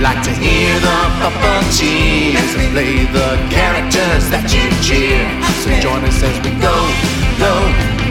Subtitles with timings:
[0.00, 5.24] Like to hear the puppeteers play the characters that you cheer.
[5.64, 6.76] So join us as we go,
[7.40, 7.54] go,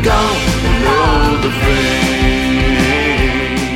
[0.02, 0.18] go
[0.66, 2.26] below the frame.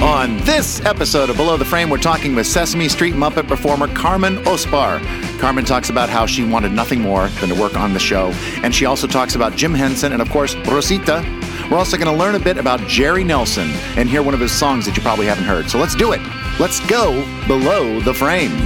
[0.01, 4.37] On this episode of Below the Frame, we're talking with Sesame Street Muppet performer Carmen
[4.46, 5.00] Osbahr.
[5.39, 8.32] Carmen talks about how she wanted nothing more than to work on the show,
[8.64, 11.21] and she also talks about Jim Henson and, of course, Rosita.
[11.69, 14.51] We're also going to learn a bit about Jerry Nelson and hear one of his
[14.51, 15.69] songs that you probably haven't heard.
[15.69, 16.21] So let's do it.
[16.59, 18.57] Let's go below the frame.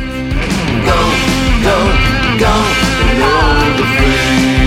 [0.86, 1.12] Go,
[1.62, 1.76] go,
[2.40, 2.54] go
[3.04, 4.64] below the frame.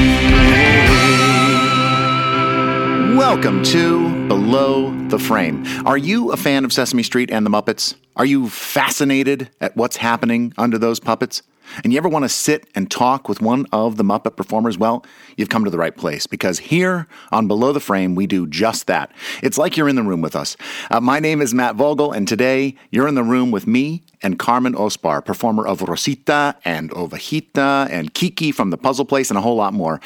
[3.17, 5.65] Welcome to Below the Frame.
[5.87, 7.95] Are you a fan of Sesame Street and the Muppets?
[8.17, 11.43] Are you fascinated at what's happening under those puppets?
[11.85, 14.79] And you ever want to sit and talk with one of the Muppet performers?
[14.79, 15.05] Well,
[15.37, 18.87] you've come to the right place because here on Below the Frame, we do just
[18.87, 19.13] that.
[19.43, 20.57] It's like you're in the room with us.
[20.91, 24.39] Uh, my name is Matt Vogel, and today you're in the room with me and
[24.39, 29.43] Carmen Osbahr, performer of Rosita and Ovejita and Kiki from The Puzzle Place and a
[29.43, 30.01] whole lot more.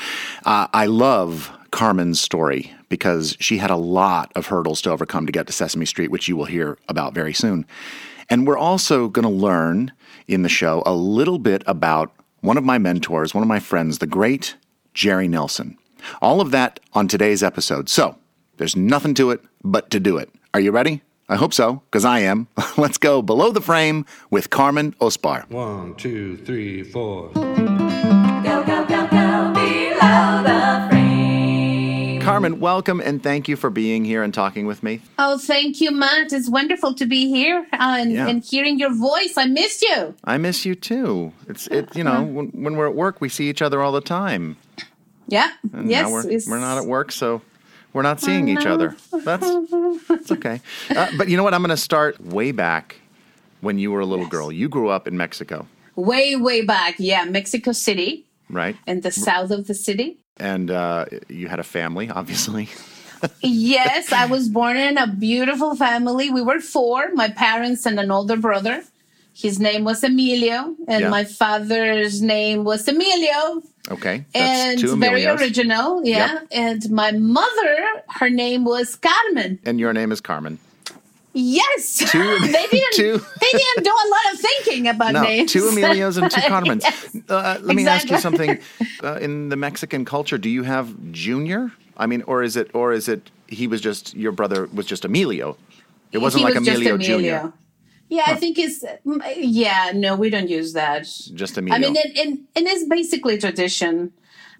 [0.45, 5.33] Uh, I love Carmen's story because she had a lot of hurdles to overcome to
[5.33, 7.65] get to Sesame Street, which you will hear about very soon.
[8.29, 9.93] And we're also going to learn
[10.31, 13.99] in the show a little bit about one of my mentors, one of my friends,
[13.99, 14.55] the great
[14.95, 15.77] Jerry Nelson.
[16.23, 17.89] All of that on today's episode.
[17.89, 18.17] So
[18.57, 20.31] there's nothing to it but to do it.
[20.55, 21.03] Are you ready?
[21.29, 22.49] I hope so, because I am.
[22.77, 25.49] Let's go below the frame with Carmen Osbahr.
[25.51, 27.31] One, two, three, four.
[27.35, 30.40] Go, go, go, go below the frame.
[32.21, 35.01] Carmen, welcome and thank you for being here and talking with me.
[35.19, 36.33] Oh, thank you, Matt.
[36.33, 38.29] It's wonderful to be here uh, and, Yeah.
[38.29, 39.35] and hearing your voice.
[39.37, 40.15] I missed you.
[40.25, 41.33] I miss you too.
[41.49, 44.01] It's it, you know, when, when we're at work, we see each other all the
[44.01, 44.57] time.
[45.29, 45.51] Yeah.
[45.73, 46.11] And yes.
[46.11, 47.41] we're, we're not at work, so
[47.93, 48.97] we're not seeing each other.
[49.13, 49.47] That's
[50.09, 50.61] that's okay.
[50.91, 51.55] Uh, but you know what?
[51.55, 52.97] I'm going to start way back
[53.61, 54.51] when you were a little girl.
[54.53, 55.67] You grew up in Mexico,
[55.97, 56.97] Way, way back.
[56.99, 57.25] Yeah.
[57.25, 58.77] Mexico City right?
[58.87, 60.19] in the south of the city.
[60.41, 62.69] And uh, you had a family, obviously.
[63.43, 64.13] Yes.
[64.13, 66.31] I was born in a beautiful family.
[66.31, 68.83] We were four my parents and an older brother.
[69.35, 71.09] His name was Emilio, and Yeah.
[71.11, 73.63] my father's name was Emilio.
[73.91, 76.05] Okay, that's and very original.
[76.05, 76.33] Yeah.
[76.35, 76.47] Yep.
[76.51, 77.77] And my mother,
[78.09, 79.59] her name was Carmen.
[79.65, 80.59] And your name is Carmen.
[81.33, 81.99] Yes.
[81.99, 82.93] Two- they didn't.
[82.95, 85.53] two- They didn't do a lot of thinking about No, names.
[85.53, 86.83] two Emilios and two Carmens.
[86.83, 87.17] Yes.
[87.29, 88.59] Uh, let me ask you something.
[89.03, 91.73] Uh, in the Mexican culture, do you have Junior?
[91.97, 93.31] I mean, or is it, or is it?
[93.47, 95.57] He was just your brother was just Emilio.
[96.13, 97.17] It wasn't He like was just Emilio, Emilio.
[97.19, 97.53] Junior.
[98.11, 98.85] Yeah, I think it's.
[99.07, 101.05] mm, Yeah, no, we don't use that.
[101.35, 101.77] Just Emilio.
[101.89, 104.13] I mean, and, and it's basically tradition.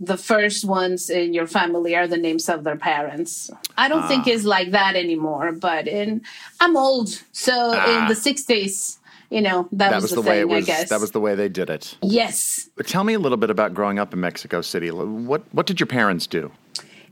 [0.03, 3.51] The first ones in your family are the names of their parents.
[3.77, 4.31] I don't think Ah.
[4.31, 6.23] it's like that anymore, but in
[6.59, 8.99] I'm old, so in the 60s,
[9.31, 9.91] you know, that, Ah.
[9.91, 10.65] that was, was the, the thing, way it was.
[10.65, 10.89] I guess.
[10.89, 11.97] That was the way they did it.
[12.03, 12.69] yes.
[12.77, 14.91] But tell me a little bit about growing up in Mexico City.
[14.91, 16.51] What what did your parents do?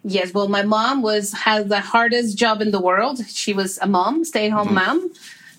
[0.05, 3.19] Yes, well, my mom was had the hardest job in the world.
[3.29, 5.11] She was a mom, stay at home mom,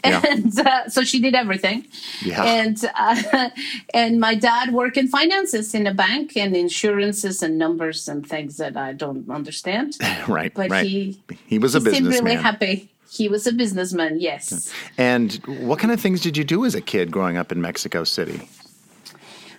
[0.06, 0.22] Yeah.
[0.30, 1.86] and uh, so she did everything.
[2.22, 2.44] Yeah.
[2.44, 3.50] And uh,
[3.94, 8.58] and my dad worked in finances in a bank and insurances and numbers and things
[8.58, 9.98] that I don't understand.
[10.28, 10.86] right, But right.
[10.86, 12.38] he he was a he seemed really businessman.
[12.38, 12.90] happy.
[13.12, 14.20] He was a businessman.
[14.20, 14.72] Yes.
[14.98, 18.04] And what kind of things did you do as a kid growing up in Mexico
[18.04, 18.48] City?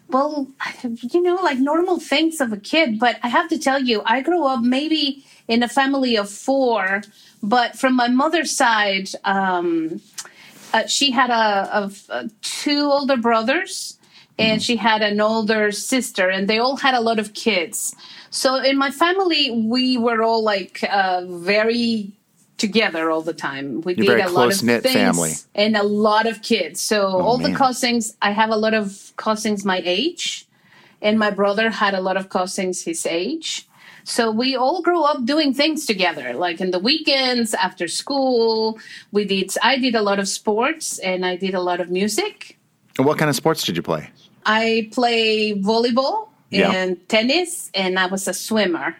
[0.08, 0.48] Well,
[0.84, 2.98] you know, like normal things of a kid.
[2.98, 7.02] But I have to tell you, I grew up maybe in a family of four,
[7.42, 10.00] but from my mother's side, um,
[10.72, 11.90] uh, she had a,
[12.42, 13.98] two older brothers
[14.40, 17.94] and she had an older sister, and they all had a lot of kids.
[18.30, 22.12] So in my family, we were all like uh, very
[22.56, 23.80] together all the time.
[23.82, 25.32] We You're did a lot of things family.
[25.54, 26.80] and a lot of kids.
[26.80, 30.46] So all the cousins, I have a lot of cousins my age,
[31.02, 33.66] and my brother had a lot of cousins his age.
[34.10, 38.78] So we all grew up doing things together, like in the weekends after school.
[39.12, 39.54] We did.
[39.62, 42.58] I did a lot of sports, and I did a lot of music.
[42.98, 44.10] And what kind of sports did you play?
[44.44, 46.72] I play volleyball Yeah.
[46.72, 48.96] and tennis, and I was a swimmer.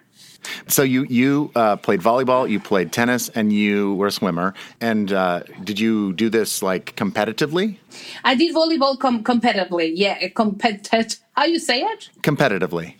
[0.68, 4.54] So you you uh, played volleyball, you played tennis, and you were a swimmer.
[4.80, 7.76] And uh, did you do this like competitively?
[8.24, 9.90] I did volleyball com- competitively.
[9.94, 11.18] Yeah, compet.
[11.36, 12.10] How you say it?
[12.22, 12.94] Competitively.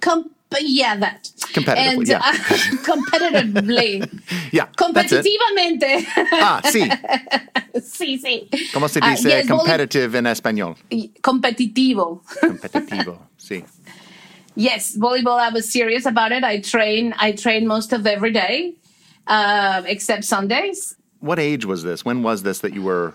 [0.00, 0.30] Com-
[0.60, 1.24] yeah, that.
[1.52, 2.18] Competitively, And, yeah.
[2.18, 2.32] uh,
[2.84, 4.20] competitively.
[4.52, 4.66] Yeah.
[4.76, 6.04] Competitivamente.
[6.32, 6.82] Ah, sí.
[7.80, 8.48] sí, sí.
[8.72, 10.76] ¿Cómo se Ah, dice yes, competitive en español?
[11.22, 12.22] competitivo.
[12.42, 13.18] Competitivo.
[13.38, 13.64] Sí.
[14.54, 15.38] Yes, volleyball.
[15.38, 16.44] I was serious about it.
[16.44, 17.14] I train.
[17.18, 18.74] I train most of every day,
[19.26, 20.94] uh, except Sundays.
[21.20, 22.04] What age was this?
[22.04, 23.14] When was this that you were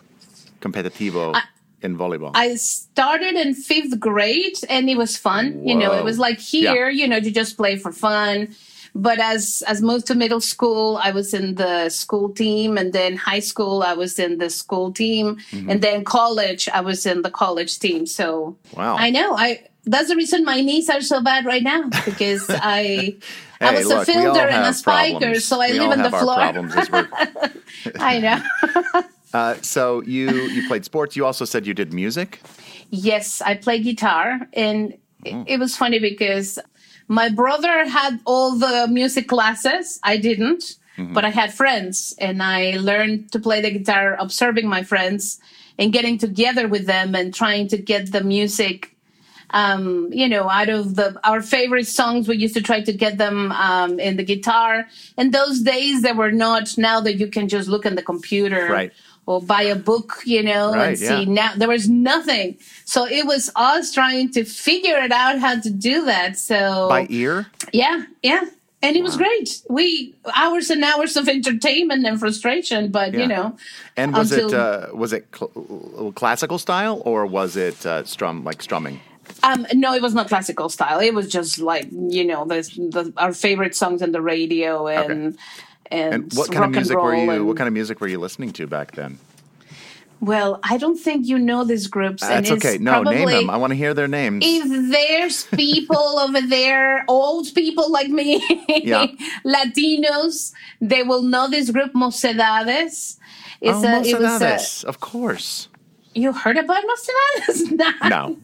[0.62, 1.36] competitivo?
[1.82, 2.32] In volleyball?
[2.34, 5.66] I started in fifth grade and it was fun.
[5.68, 8.56] You know, it was like here, you know, you just play for fun.
[8.96, 13.16] But as as moved to middle school, I was in the school team, and then
[13.16, 15.70] high school, I was in the school team, Mm-hmm.
[15.70, 18.08] and then college, I was in the college team.
[18.08, 18.96] So Wow.
[18.98, 19.68] I know I.
[19.86, 23.16] That's the reason my knees are so bad right now because I
[23.62, 25.46] I was look, a fielder and a spiker, problems.
[25.46, 26.36] so I We live on the floor.
[26.36, 27.08] problems as we're
[28.12, 29.04] I know.
[29.34, 31.16] Uh, so you you played sports.
[31.16, 32.42] You also said you did music.
[32.90, 34.94] Yes, I play guitar, and
[35.26, 35.46] Mm.
[35.48, 36.60] it, was funny because
[37.08, 40.00] my brother had all the music classes.
[40.04, 41.14] I didn't, Mm-hmm.
[41.14, 45.40] but I had friends, and I learned to play the guitar, observing my friends
[45.80, 48.96] and getting together with them and trying to get the music.
[49.52, 53.18] Um, you know, out of the our favorite songs, we used to try to get
[53.18, 54.86] them um, in the guitar.
[55.18, 58.68] In those days, there were not now that you can just look in the computer,
[58.70, 58.92] Right.
[59.28, 61.34] Or buy a book, you know, Right, and see yeah.
[61.42, 62.58] now there was nothing.
[62.86, 66.38] So it was us trying to figure it out how to do that.
[66.40, 67.46] So By ear?
[67.74, 68.46] yeah, yeah.
[68.84, 69.62] And it was great.
[69.70, 73.22] We hours and hours of entertainment and frustration, but Yeah.
[73.22, 73.58] you know,
[73.98, 78.62] And was it uh, was it cl- classical style or was it uh, strum like
[78.62, 79.00] strumming?
[79.44, 81.00] um, no, it was not classical style.
[81.02, 82.62] It was just like you know the,
[82.96, 85.38] the our favorite songs on the radio and
[85.92, 87.30] and, And what kind of music were you?
[87.30, 89.20] and- What kind of music were you listening to back then?
[90.20, 92.22] Well, I don't think you know these groups.
[92.24, 92.80] That's okay.
[92.80, 93.50] No, name them.
[93.52, 94.44] I want to hear their names.
[94.46, 99.06] if there's people over there, old people like me, Yeah.
[99.46, 103.18] Latinos, they will know this group Mocedades.
[103.62, 105.68] It's oh, a, it was a, Mocedades, of course.
[106.18, 106.84] You heard about?
[107.72, 108.38] Nah, No,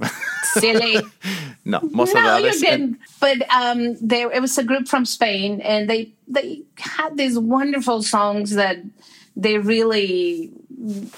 [0.43, 0.97] silly.
[1.65, 1.79] no,
[2.23, 2.99] no, you didn't.
[3.19, 8.03] But um, there it was a group from Spain, and they they had these wonderful
[8.03, 8.77] songs that
[9.35, 10.51] they really,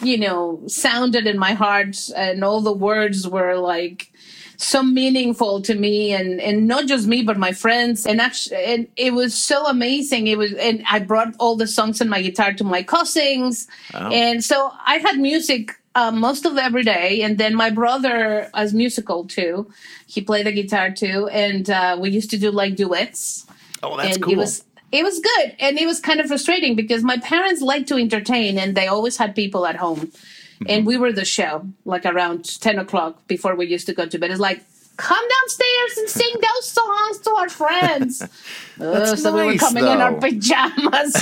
[0.02, 4.12] you know, sounded in my heart, and all the words were like
[4.58, 8.88] so meaningful to me and and not just me but my friends and actually and
[8.96, 12.54] it was so amazing it was and i brought all the songs on my guitar
[12.54, 13.68] to my cousins
[14.14, 17.22] and so i had music uh, most of every day.
[17.22, 19.72] And then my brother was musical too.
[20.06, 21.28] He played the guitar too.
[21.32, 23.46] And uh, we used to do like duets.
[23.82, 24.34] Oh, that's and cool.
[24.34, 25.56] it was it was good.
[25.60, 29.18] And it was kind of frustrating because my parents liked to entertain and they always
[29.18, 30.12] had people at home.
[30.56, 30.70] Mm-hmm.
[30.70, 34.18] and we were the show like around 10 o'clock before we used to go to
[34.18, 34.32] bed.
[34.32, 34.64] It's like
[34.98, 38.24] come downstairs and sing those songs to our friends.
[38.78, 41.16] Uh, so we were nice, coming in our pajamas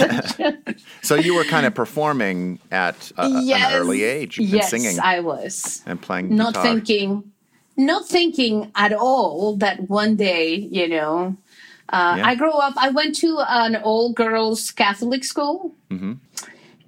[1.03, 4.39] so you were kind of performing at uh, an early age.
[4.39, 5.83] Yes singing i was.
[5.85, 6.63] and playing not guitar.
[6.63, 7.31] thinking
[7.77, 11.37] not thinking at all that one day you know
[11.89, 12.25] uh, Yeah.
[12.25, 15.75] i grew up i went to an all girls catholic school.
[15.91, 16.13] Mm-hmm.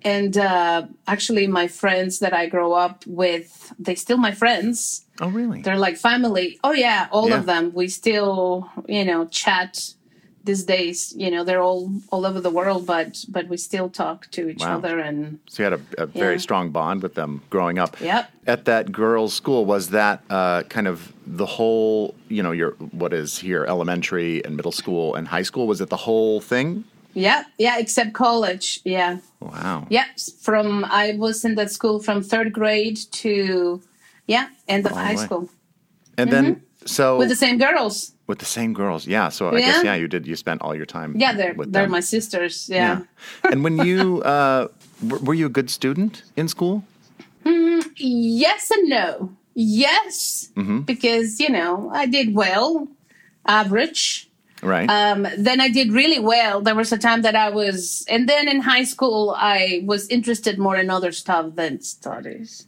[0.04, 5.30] and uh, actually my friends that i grew up with they still my friends Oh,
[5.30, 5.62] really?
[5.62, 7.40] they're like family oh yeah all Yeah.
[7.40, 9.94] of them we still you know chat
[10.44, 14.30] these days you know they're all all over the world but but we still talk
[14.32, 14.78] to each Wow.
[14.78, 16.38] other and So you had a, a very Yeah.
[16.48, 17.96] strong bond with them growing up.
[18.02, 18.30] Yep.
[18.48, 22.72] At that girls' school, was that uh, kind of the whole, you know, your
[23.02, 25.66] what is here elementary and middle school and high school?
[25.66, 26.84] Was it the whole thing?
[27.18, 29.88] yeah yeah except college yeah Wow.
[29.90, 30.06] Yeah,
[30.48, 33.81] from I was in that school from third grade to
[34.28, 35.26] yeah, end of All high way.
[35.26, 35.50] school
[36.18, 37.20] And then so Mm-hmm.
[37.20, 38.12] with the same girls.
[38.28, 39.30] with the same girls, yeah.
[39.30, 39.84] So I guess Yeah.
[39.94, 40.26] yeah, you did.
[40.28, 41.14] You spent all your time.
[41.18, 41.92] Yeah, they're with they're them.
[41.92, 42.68] my sisters.
[42.70, 43.02] Yeah.
[43.52, 44.68] and when you uh,
[45.08, 46.84] w- were you a good student in school?
[47.98, 49.32] Yes and no.
[49.54, 50.80] Yes, Mm-hmm.
[50.82, 52.88] because you know I did well,
[53.46, 54.30] average.
[54.64, 54.90] Right.
[54.90, 56.62] Um, then I did really well.
[56.62, 60.58] There was a time that I was, and then in high school I was interested
[60.58, 62.68] more in other stuff than studies.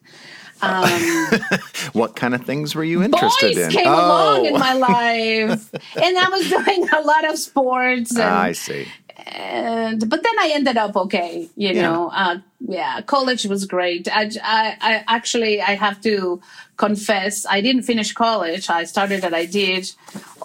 [0.62, 1.40] Um,
[1.94, 3.72] what kind of things were you interested boys in?
[3.72, 8.12] came oh, along in my life, and I was doing a lot of sports.
[8.12, 8.88] And, I see.
[9.28, 11.50] and but then I ended up okay.
[11.56, 11.82] You Yeah.
[11.84, 14.08] know, uh, yeah, college was great.
[14.12, 16.42] I, I, I actually I have to
[16.78, 18.70] confess I didn't finish college.
[18.70, 19.92] I started and I did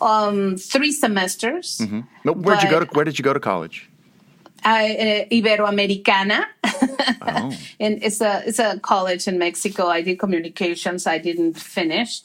[0.00, 1.80] um, three semesters.
[2.24, 2.86] No, where'd you go to?
[2.92, 3.88] Where did you go to college?
[4.64, 6.44] I, uh, Iberoamericana,
[7.22, 9.86] Oh, and it's a it's a college in Mexico.
[9.88, 11.06] I did communications.
[11.06, 12.22] I didn't finish.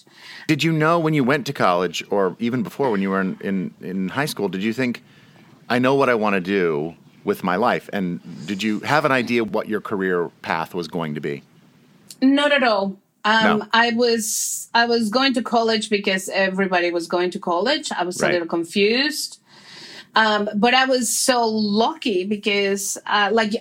[0.48, 3.38] Did you know when you went to college, or even before when you were in,
[3.42, 5.04] in, in high school, did you think,
[5.70, 7.90] I know what I want to do with my life?
[7.94, 11.44] And did you have an idea what your career path was going to be?
[12.22, 12.98] Not at all.
[13.26, 13.66] Um, No.
[13.74, 17.92] I was I was going to college because everybody was going to college.
[17.92, 18.30] I was Right.
[18.30, 19.40] a little confused,
[20.22, 21.40] um, but I was so
[21.84, 23.52] lucky because, uh, like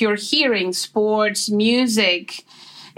[0.00, 2.44] you're hearing sports, music,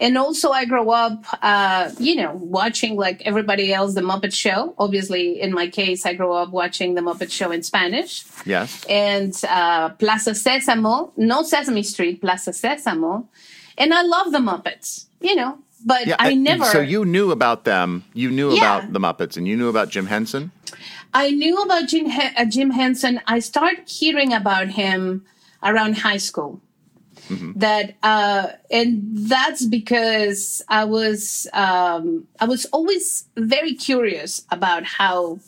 [0.06, 1.18] And also, I grew up,
[1.52, 4.60] uh, you know, watching like everybody else the Muppet Show.
[4.84, 8.68] Obviously, in my case, I grew up watching the Muppet Show in Spanish Yes.
[8.90, 13.14] and uh, Plaza Sésamo, no Sesame Street, Plaza Sésamo.
[13.78, 15.52] And I love the Muppets, you know,
[15.86, 16.64] but I and- never.
[16.76, 18.02] So you knew about them.
[18.14, 18.62] You knew Yeah.
[18.78, 20.50] about the Muppets, and you knew about Jim Henson.
[21.12, 23.20] I knew about Jim, uh, Jim Henson.
[23.26, 25.24] I started hearing about him
[25.62, 26.60] around high school.
[27.56, 35.38] That uh, and that's because I was um, I was always very curious about how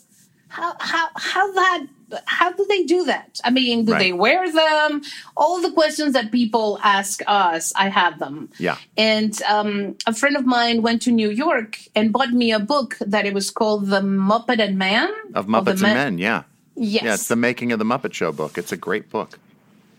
[0.49, 1.87] how how how that
[2.26, 3.40] how do they do that?
[3.44, 3.98] I mean, do Right.
[3.98, 5.02] they wear them?
[5.36, 8.48] All the questions that people ask us, I have them.
[8.58, 8.76] Yeah.
[8.96, 12.96] And um, a friend of mine went to New York and bought me a book
[13.00, 15.10] that it was called The Muppet and Man.
[15.34, 16.42] Of Muppets and Men, yeah.
[16.76, 17.02] Yes.
[17.04, 18.56] Yeah, it's the making of the Muppet Show book.
[18.58, 19.38] It's a great book.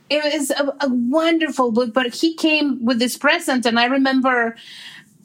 [0.10, 4.56] it was a, a wonderful book, but he came with this present, and I remember,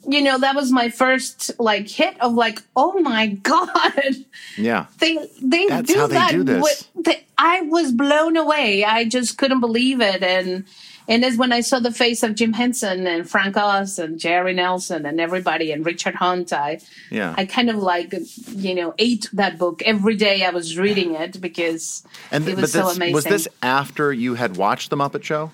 [0.07, 4.15] you know, that was my first like hit of like, oh my god,
[4.57, 4.85] Yeah.
[4.99, 6.31] they they That's do how they that.
[6.31, 6.87] do this.
[6.95, 8.85] they- I was blown away.
[8.85, 10.65] I just couldn't believe it, and
[11.09, 14.53] and it's when I saw the face of Jim Henson and Frank Oz and Jerry
[14.53, 16.79] Nelson and everybody and Richard Hunt, I
[17.09, 17.33] Yeah.
[17.37, 18.13] I kind of like
[18.47, 20.45] you know ate that book every day.
[20.45, 23.13] I was reading it because And it but was so this, amazing.
[23.15, 25.51] was this after you had watched the Muppet Show,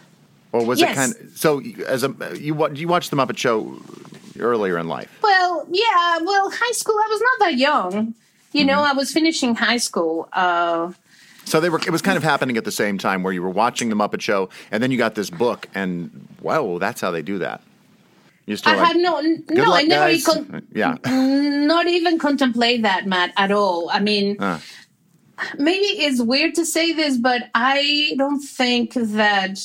[0.52, 0.92] or was Yes.
[0.92, 1.62] it kind of so?
[1.88, 3.82] As a you you watched the Muppet Show
[4.40, 5.10] earlier in life?
[5.22, 6.18] Well, yeah.
[6.22, 6.96] Well, high school.
[6.96, 8.16] I was not that young.
[8.52, 8.92] You know, Mm-hmm.
[8.92, 10.28] I was finishing high school.
[10.34, 10.92] Uh,
[11.46, 11.80] So they were.
[11.80, 14.22] It was kind of happening at the same time where you were watching the Muppet
[14.22, 17.62] Show, and then you got this book, and wow, that's how they do that.
[18.46, 19.20] You still I like, had no,
[19.52, 20.98] no, I never con- yeah.
[21.06, 23.90] not even contemplate that, Matt, at all.
[23.92, 24.58] I mean, Uh,
[25.58, 29.60] maybe it's weird to say this, but I don't think that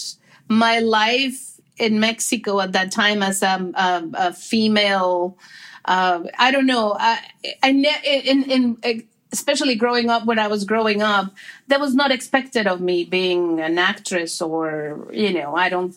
[0.49, 5.37] my life in Mexico at that time as a, a, a female,
[5.85, 7.19] uh, I don't know, I,
[7.63, 11.35] I ne- in, in, especially growing up when I was growing up,
[11.69, 15.97] that was not expected of me being an actress or, you know, I don't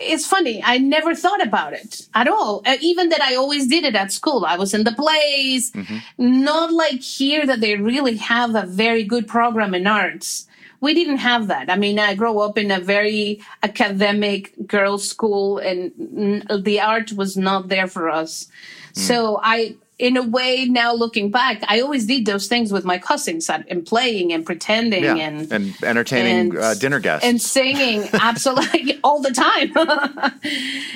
[0.00, 0.60] it's funny.
[0.64, 2.62] I never thought about it at all.
[2.66, 4.44] Uh, even that I always did it at school.
[4.44, 5.72] I was in the plays,
[6.18, 10.47] not like here that they really have a very good program in arts.
[10.80, 11.70] We didn't have that.
[11.70, 17.12] I mean, I grew up in a very academic girls' school, and mm, the art
[17.12, 18.46] was not there for us.
[18.92, 22.98] So I, in a way, now looking back, I always did those things with my
[22.98, 27.24] cousins and playing and pretending yeah, and and entertaining and- uh, dinner guests.
[27.26, 29.72] and singing absolutely all the time.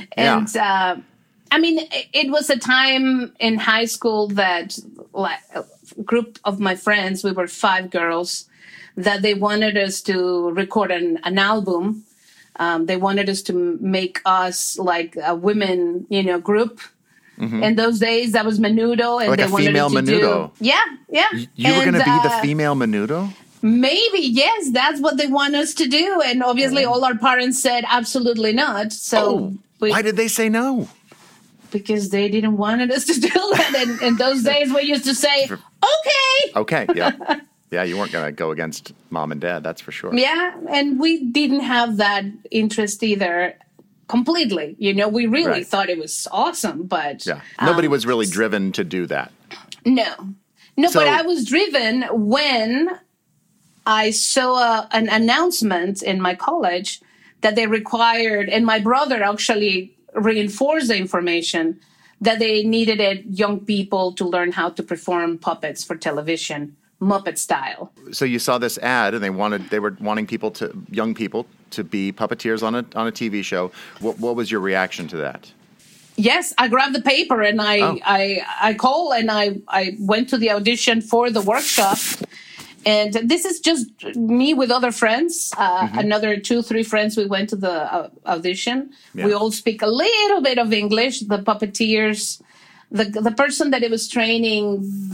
[0.16, 0.96] and uh,
[1.50, 4.78] I mean, it, was a time in high school that
[5.12, 5.38] like,
[6.04, 8.46] group of my friends, we were five girls,
[8.96, 12.04] that they wanted us to record an, an album.
[12.56, 16.80] Um, they wanted us to make us like a women, you know, group.
[17.38, 19.30] In those days, that was Menudo, and Mm-hmm.
[19.30, 20.56] Like they a wanted female to Menudo.
[20.58, 20.64] do.
[20.64, 20.80] Yeah,
[21.10, 21.26] yeah.
[21.32, 23.32] you were going to And, be the uh, female Menudo.
[23.62, 26.20] Maybe, yes, that's what they want us to do.
[26.24, 28.92] And obviously, all our parents said absolutely not.
[28.92, 30.88] So, Oh, we, why did they say no?
[31.72, 33.74] because they didn't want us to do that.
[33.76, 35.48] And in those days, we used to say,
[35.82, 36.52] okay.
[36.56, 37.12] Okay, yeah,
[37.70, 39.62] yeah, you weren't going to go against mom and dad.
[39.62, 40.14] That's for sure.
[40.14, 40.56] Yeah.
[40.70, 43.54] And we didn't have that interest either
[44.08, 44.76] completely.
[44.78, 45.66] You know, we really Right.
[45.66, 49.32] thought it was awesome, but Yeah, nobody um, was really driven to do that.
[49.86, 50.12] No.
[50.76, 52.90] No, So- but I was driven when
[53.86, 57.00] I saw a, an announcement in my college
[57.40, 61.80] that they required, and my brother actually reinforced the information
[62.22, 67.36] that they needed it, young people to learn how to perform puppets for television, Muppet
[67.36, 67.92] style.
[68.12, 71.46] So you saw this ad, and they wanted they were wanting people to young people
[71.70, 73.72] to be puppeteers on a on a TV show.
[74.00, 75.52] What what was your reaction to that?
[76.16, 77.98] Yes, I grabbed the paper and I Oh.
[78.04, 81.98] I I call and I I went to the audition for the workshop.
[82.84, 83.86] And this is just
[84.16, 85.98] me with other friends, uh, Mm-hmm.
[85.98, 87.16] another two, three friends.
[87.16, 88.90] We went to the uh, audition.
[89.14, 89.26] Yeah.
[89.26, 91.20] We all speak a little bit of English.
[91.20, 92.42] The puppeteers,
[92.90, 94.64] the the person that it was training,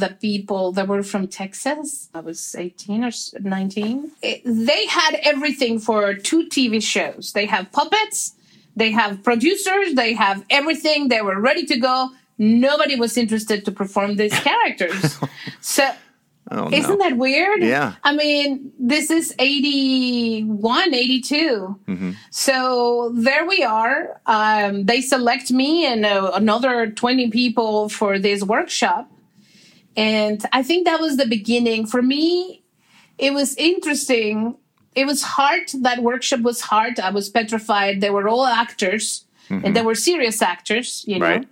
[0.03, 2.09] the people that were from Texas.
[2.15, 3.11] I was eighteen or
[3.41, 4.11] nineteen.
[4.23, 7.33] It- they had everything for two TV shows.
[7.33, 8.35] They have puppets.
[8.77, 9.95] They have producers.
[9.95, 11.09] They have everything.
[11.09, 12.11] They were ready to go.
[12.39, 15.19] Nobody was interested to perform these characters.
[15.61, 15.91] so
[16.51, 17.63] isn't that weird?
[17.63, 17.95] Yeah.
[18.05, 21.81] I mean, this is 81, 82.
[21.87, 22.11] Mm-hmm.
[22.31, 24.21] So there we are.
[24.27, 29.11] Um, they select me and uh, another 20 people for this workshop.
[29.97, 31.87] And I think that was the beginning.
[31.87, 32.63] For me,
[33.19, 34.57] it was interesting.
[34.95, 35.69] It was hard.
[35.83, 37.01] That workshop was hard.
[37.01, 38.01] I was petrified.
[38.01, 39.25] They were all actors.
[39.51, 41.27] and they were serious actors, you know.
[41.27, 41.49] Right.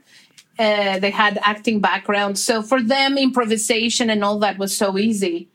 [0.59, 5.49] Uh, they had acting backgrounds, so for them, improvisation and all that was so easy.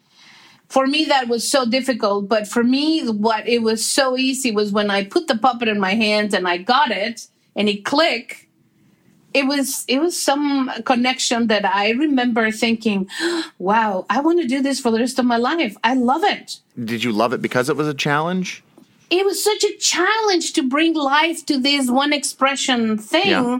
[0.69, 2.29] For me, that was so difficult.
[2.29, 5.79] But for me, what it was so easy was when I put the puppet in
[5.79, 8.45] my hands and I got it, and it clicked
[9.33, 13.09] it was it was some connection that I remember thinking,
[13.59, 15.77] "Wow, I want to do this for the rest of my life.
[15.83, 18.63] I love it." Did you love it because it was a challenge?
[19.09, 23.29] It was such a challenge to bring life to this one expression thing.
[23.29, 23.59] Yeah.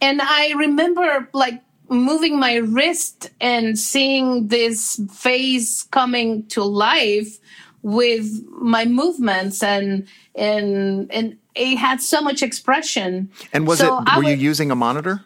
[0.00, 7.38] And I remember like moving my wrist and seeing this face coming to life
[7.82, 13.30] with my movements and and and it had so much expression.
[13.52, 14.16] And was So it?
[14.16, 15.24] Were you using a monitor?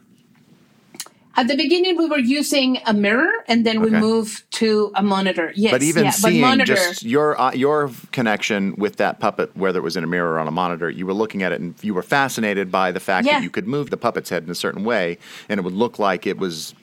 [1.38, 4.00] At the beginning, we were using a mirror, and then we Okay.
[4.00, 5.52] moved to a monitor.
[5.54, 6.75] Yes, But even yeah, seeing but monitor.
[6.75, 10.38] just your uh, your connection with that puppet, whether it was in a mirror or
[10.40, 13.25] on a monitor, you were looking at it and you were fascinated by the fact
[13.25, 13.35] Yeah.
[13.35, 15.16] that you could move the puppet's head in a certain way,
[15.49, 16.75] and it would look like it was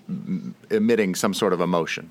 [0.69, 2.09] emitting some sort of emotion.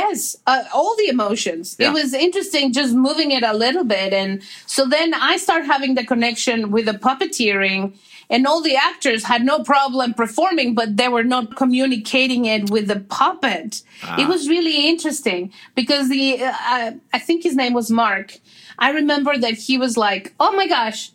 [0.00, 1.76] Yes, uh, all the emotions.
[1.78, 1.88] Yeah.
[1.88, 4.12] It was interesting just moving it a little bit.
[4.14, 7.92] And so then I start having the connection with the puppeteering,
[8.30, 12.88] and all the actors had no problem performing, but they were not communicating it with
[12.88, 13.82] the puppet.
[14.02, 14.20] Ah.
[14.20, 18.38] It was really interesting because the, uh, I, I think his name was Mark.
[18.78, 21.10] I remember that he was like, oh my gosh,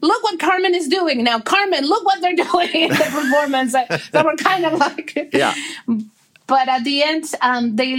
[0.00, 1.38] look what Carmen is doing now.
[1.40, 3.72] Carmen, look what they're doing in the performance.
[4.12, 5.54] That were kind of like, Yeah.
[6.50, 7.92] But at the end um, they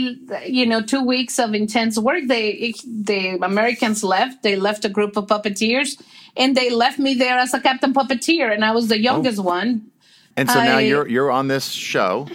[0.59, 5.13] you know two weeks of intense work they the americans left they left a group
[5.19, 5.89] of puppeteers
[6.41, 9.71] and they left me there as a captain puppeteer and i was the youngest one
[10.37, 12.27] And so now you're you're on this show.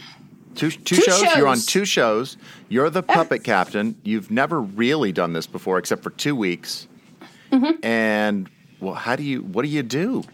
[0.54, 1.37] Two, two, Two shows.
[1.37, 2.37] You're on two shows.
[2.68, 3.94] You're the puppet captain.
[4.04, 6.88] You've never really done this before, except for two weeks.
[7.52, 7.85] Mm-hmm.
[7.85, 8.49] And
[8.81, 9.42] well, how do you?
[9.42, 10.24] What do you do?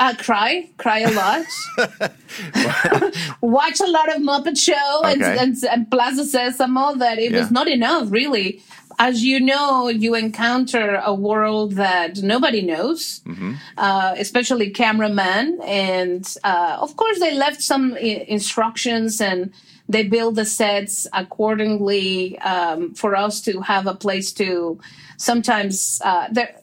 [0.00, 1.44] I cry cry a lot
[3.40, 5.36] watch a lot of muppet show and, Okay.
[5.38, 7.40] and, and plaza sesamo that it Yeah.
[7.40, 8.62] was not enough really
[8.98, 13.52] as you know you encounter a world that nobody knows Mm-hmm.
[13.76, 15.58] uh, especially cameraman.
[15.62, 19.52] And uh, of course, they left some I- instructions and
[19.88, 24.80] they build the sets accordingly um, for us to have a place to
[25.16, 26.54] sometimes uh, there.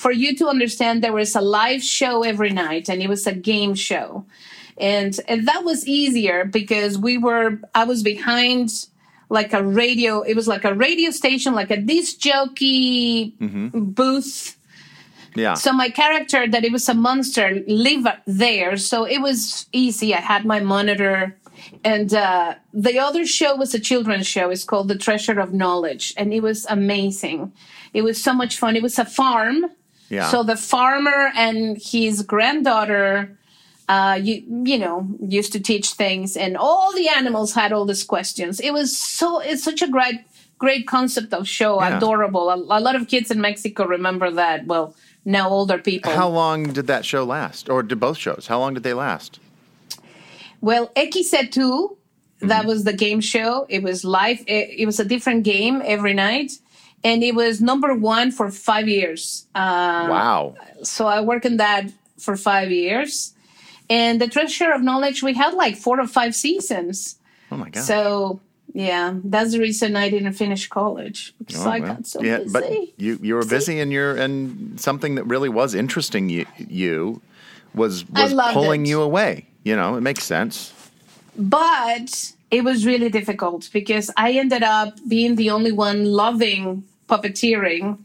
[0.00, 3.34] For you to understand, there was a live show every night, and it was a
[3.34, 4.24] game show,
[4.78, 7.58] and, and that was easier because we were.
[7.74, 8.86] I was behind
[9.28, 10.22] like a radio.
[10.22, 14.56] It was like a radio station, like a disc jockey booth.
[15.34, 15.54] Yeah.
[15.54, 18.78] so my character that it was a monster lived there.
[18.78, 20.14] So it was easy.
[20.14, 21.36] I had my monitor.
[21.84, 24.48] And uh, the other show was a children's show.
[24.50, 26.14] It's called the treasure of knowledge.
[26.16, 27.52] And it was amazing.
[27.92, 28.76] It was so much fun.
[28.76, 29.66] It was a farm
[30.10, 30.28] Yeah.
[30.28, 33.38] so the farmer and his granddaughter
[33.88, 38.04] uh, you you know used to teach things and all the animals had all these
[38.04, 38.60] questions.
[38.60, 40.20] It was so it's such a great
[40.58, 41.80] great concept of show.
[41.80, 41.96] Yeah.
[41.96, 42.50] adorable.
[42.50, 44.66] A, a lot of kids in mexico remember that.
[44.66, 44.94] Well
[45.24, 46.12] now older people.
[46.12, 48.46] How long did that show last, or did both shows?
[48.48, 49.40] How long did they last?
[50.60, 51.96] well XE-TU
[52.40, 53.66] that was the game show.
[53.68, 54.40] It was live.
[54.46, 56.52] It, it was a different game every night
[57.02, 60.54] and it was number one for five years uh, wow.
[60.82, 61.84] so I worked in that
[62.18, 63.32] for five years.
[63.88, 67.16] And the Treasure of Knowledge, we had like four or five seasons.
[67.50, 67.82] Oh my god.
[67.82, 68.40] So
[68.72, 71.94] yeah, that's the reason I didn't finish college because Oh, I well.
[71.94, 72.52] got so yeah, busy.
[72.52, 77.20] but you you were busy and you're and something that really was interesting you, you
[77.74, 78.90] was was pulling it.
[78.90, 79.46] you away.
[79.64, 80.72] You know, it makes sense.
[81.36, 87.98] but it was really difficult because I ended up being the only one loving puppeteering.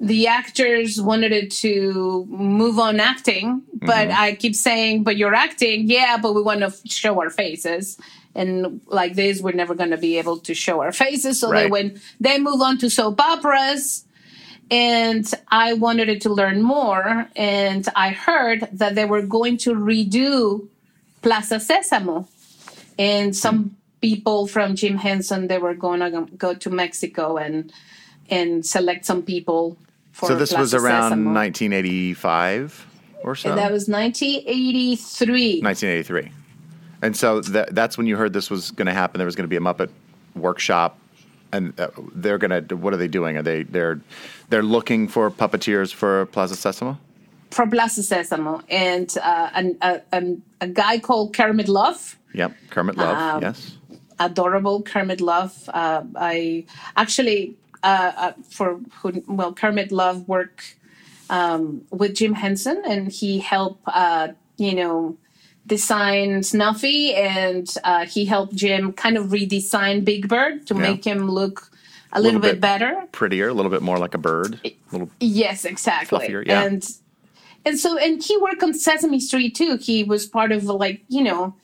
[0.00, 4.22] The actors wanted it to move on acting, but Mm-hmm.
[4.24, 7.98] I keep saying, "But you're acting, yeah, but we want to show our faces."
[8.34, 11.40] And like this, we're never going to be able to show our faces.
[11.40, 11.70] So they Right.
[11.76, 14.04] went, they move on to soap operas,
[14.70, 15.24] and
[15.66, 17.26] I wanted it to learn more.
[17.36, 20.68] And I heard that they were going to redo
[21.22, 22.26] Plaza Sésamo
[22.98, 27.72] and some people from Jim Henson they were going to go to Mexico and
[28.30, 29.76] and select some people
[30.12, 31.34] for So this was around Sésamo.
[31.34, 32.86] 1985
[33.22, 33.50] or so.
[33.50, 36.32] And that was 1983 1983.
[37.02, 39.18] And so that, that's when you heard this was going to happen.
[39.18, 39.88] There was going to be a Muppet
[40.34, 40.98] workshop,
[41.50, 42.76] and uh, they're going to.
[42.76, 43.36] What are they doing?
[43.36, 44.00] Are they they're
[44.50, 46.98] they're looking for puppeteers for Plaza Sesamo?
[47.50, 52.96] for Plaza Sésamo and uh, an, a, an, a guy called Kermit Love Yep, Kermit
[52.96, 53.16] Love.
[53.16, 53.76] Um, yes.
[54.18, 55.68] adorable Kermit Love.
[55.72, 56.64] Uh, I
[56.96, 60.64] actually, uh, uh, for who, well, Kermit Love work
[61.28, 65.16] um, with Jim Henson, and he helped, uh, you know,
[65.66, 70.80] design Snuffy, and uh, he helped Jim kind of redesign Big Bird to Yeah.
[70.80, 71.70] make him look
[72.12, 73.04] a little, bit, bit better.
[73.12, 74.60] Prettier, a little bit more like a bird.
[74.90, 76.18] little Yes, exactly.
[76.28, 76.62] Fluffier, yeah.
[76.64, 76.86] And
[77.64, 79.76] and so and he worked on Sesame Street too.
[79.76, 81.54] He was part of like you know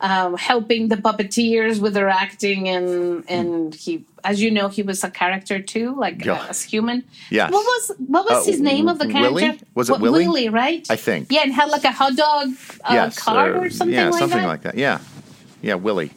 [0.00, 5.02] um, helping the puppeteers with their acting and and he as you know he was
[5.04, 6.34] a character too like Yeah.
[6.34, 7.04] uh, as human.
[7.30, 7.50] Yeah.
[7.50, 9.32] What was what was Uh, his name of the character?
[9.34, 9.60] Willie?
[9.74, 10.26] Was it Willie?
[10.26, 10.86] Willie, right?
[10.90, 11.26] I think.
[11.30, 12.48] Yeah, and had like a hot dog
[12.84, 14.04] uh, yes, card or something like that.
[14.04, 14.46] yeah, like something that.
[14.48, 14.74] like that.
[14.76, 14.98] Yeah,
[15.62, 16.10] yeah, Willie.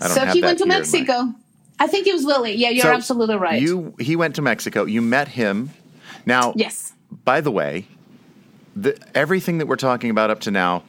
[0.00, 1.34] I don't so he went to in my- Mexico.
[1.78, 2.54] I think it was Willie.
[2.54, 3.60] Yeah, you're So absolutely right.
[3.60, 4.84] You he went to Mexico.
[4.84, 5.70] You met him.
[6.24, 6.92] Now, yes.
[7.24, 7.86] by the way,
[8.74, 10.82] the, everything that we're talking about up to now,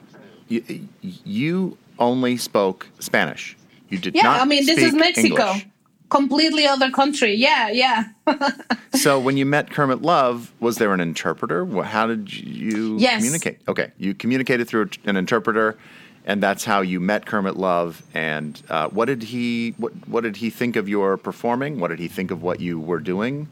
[0.47, 3.55] you, you only spoke Spanish.
[3.89, 4.35] You did Yeah, not.
[4.37, 5.47] Yeah, I mean this is Mexico.
[5.51, 5.67] English.
[6.09, 7.33] Completely other country.
[7.35, 8.03] Yeah, yeah.
[8.93, 11.65] So when you met Kermit Love, was there an interpreter?
[11.83, 13.17] How did you Yes.
[13.17, 13.59] communicate?
[13.67, 15.77] Okay, you communicated through an interpreter,
[16.25, 18.01] and that's how you met Kermit Love.
[18.15, 21.79] And uh, what did he what What did he think of your performing?
[21.79, 23.47] What did he think of what you were doing?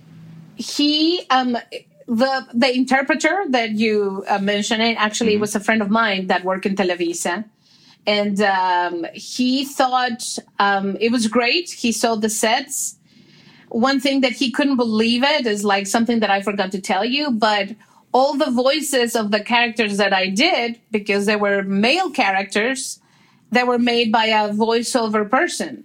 [0.58, 1.58] he um
[2.08, 5.42] the the interpreter that you uh, mentioned actually Mm-hmm.
[5.42, 7.44] was a friend of mine that worked in Televisa
[8.08, 12.98] and um, he thought um, it was great he saw the sets
[13.70, 17.04] one thing that he couldn't believe it is like something that I forgot to tell
[17.06, 17.70] you but
[18.14, 23.00] all the voices of the characters that I did because they were male characters
[23.52, 25.84] that were made by a voiceover person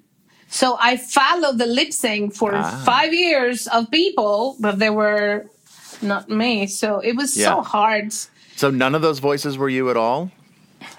[0.49, 2.83] so I followed the lip sync for Ah.
[2.85, 5.47] five years of people, but they were
[6.03, 6.67] not me.
[6.67, 7.55] So it was Yeah.
[7.55, 8.13] so hard.
[8.57, 10.33] So none of those voices were you at all.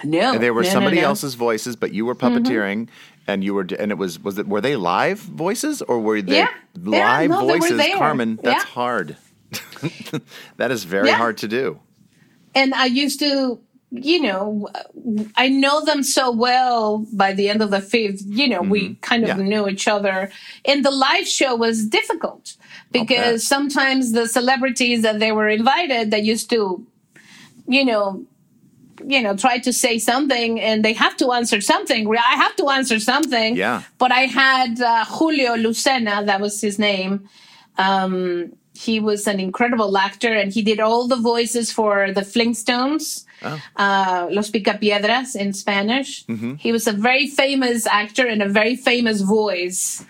[0.04, 1.02] No, There were no, no, somebody no.
[1.04, 1.10] Mm-hmm.
[1.10, 2.88] else's voices, but you were puppeteering,
[3.28, 6.38] and you were, and it was was it were they live voices or were they
[6.38, 6.50] Yeah.
[6.82, 7.78] Yeah, live no, voices?
[7.78, 7.98] there.
[7.98, 8.70] Carmen, that's Yeah.
[8.72, 9.18] hard.
[10.58, 11.16] that is very Yeah.
[11.18, 11.80] hard to do.
[12.56, 13.60] And I used to,
[13.92, 14.70] you know,
[15.36, 19.24] I know them so well by the end of the fifth, you know, we kind
[19.24, 19.40] of Mm-hmm.
[19.42, 19.50] Yeah.
[19.62, 20.32] knew each other.
[20.66, 22.56] And the live show was difficult
[22.92, 26.86] because sometimes the celebrities that they were invited, they used to,
[27.68, 28.26] you know,
[29.08, 32.08] you know, try to say something and they have to answer something.
[32.16, 33.56] I have to answer something.
[33.56, 33.84] Yeah.
[33.98, 37.28] But I had uh, Julio Lucena, that was his name.
[37.78, 43.26] Um, he was an incredible actor and he did all the voices for the Flintstones,
[43.44, 46.26] uh, Los Picapiedras in Spanish.
[46.58, 50.04] He was a very famous actor and a very famous voice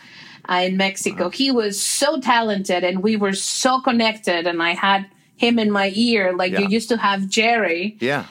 [0.49, 1.30] uh, in Mexico.
[1.30, 5.06] He was so talented and we were so connected and I had
[5.38, 6.60] him in my ear like Yeah.
[6.62, 8.25] you used to have Jerry Yeah.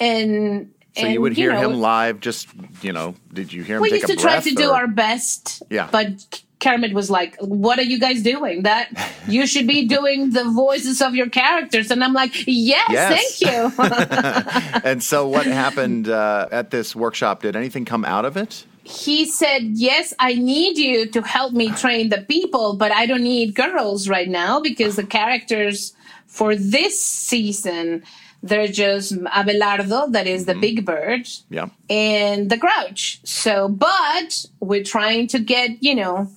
[0.00, 2.20] And So and, you would hear know, him live.
[2.20, 2.48] Just
[2.82, 5.88] you know, did you hear him we used to try to do our best Yeah.
[5.92, 8.88] but kermit was like what are you guys doing that
[9.28, 13.12] you should be doing the voices of your characters and i'm like yes, Yes.
[13.12, 17.42] thank you And so, what happened uh, at this workshop?
[17.42, 18.64] Did anything come out of it?
[18.84, 23.24] he said yes i need you to help me train the people but i don't
[23.24, 25.92] need girls right now because the characters
[26.28, 28.02] for this season
[28.48, 31.68] they're just abelardo that is the big bird Yeah.
[31.90, 33.20] and the grouch.
[33.24, 36.28] So but we're trying to get you know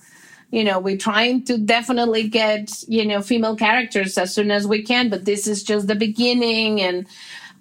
[0.50, 4.82] you know we're trying to definitely get you know female characters as soon as we
[4.82, 7.06] can but this is just the beginning and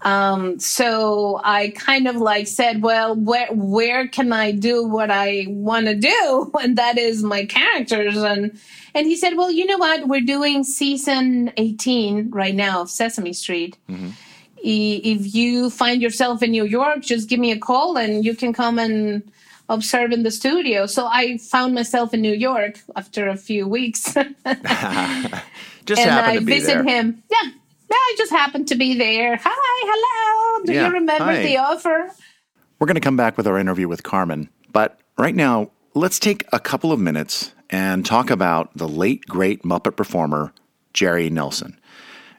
[0.02, 5.46] um so i kind of like said well where where can i do what i
[5.50, 6.52] want to do?
[6.64, 8.58] And that is my characters and
[8.96, 10.08] and he said well you know what?
[10.08, 13.78] We're doing season 18 right now of sesame street.
[13.90, 14.14] I-
[14.64, 18.54] if you find yourself in New York, just give me a call and you can
[18.54, 19.24] come and
[19.70, 20.86] observe in the studio.
[20.88, 24.36] So I found myself in New York after a few weeks, and
[25.86, 26.84] Just happened I to be visit there.
[26.84, 27.24] him.
[27.32, 29.38] Yeah, yeah, I just happened to be there.
[29.42, 30.66] Hi, hello.
[30.66, 31.44] Do Yeah, you remember hi.
[31.44, 32.12] the offer?
[32.80, 36.46] We're going to come back with our interview with Carmen, but right now, let's take
[36.54, 40.54] a couple of minutes and talk about the late great Muppet performer
[40.94, 41.79] Jerry Nelson.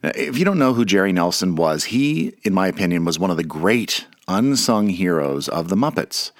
[0.02, 3.36] If you don't know who Jerry Nelson was, he, in my opinion, was one of
[3.36, 6.30] the great unsung heroes of the Muppets.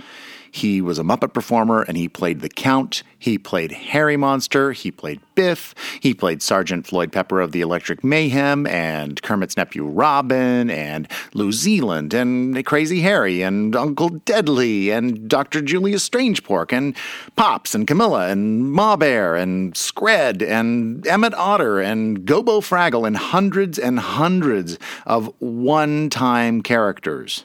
[0.50, 4.90] He was a Muppet performer and he played the Count, he played Harry Monster, he
[4.90, 10.70] played Biff, he played Sergeant Floyd Pepper of the Electric Mayhem, and Kermit's nephew Robin,
[10.70, 15.61] and Lou Zealand, and Crazy Harry, and Uncle Deadly, and Dr.
[15.61, 16.96] Julius Strangepork, and
[17.37, 23.18] Pops, and Camilla, and Ma Bear, and Scred, and Emmett Otter, and Gobo Fraggle, and
[23.18, 27.44] hundreds and hundreds of one-time characters.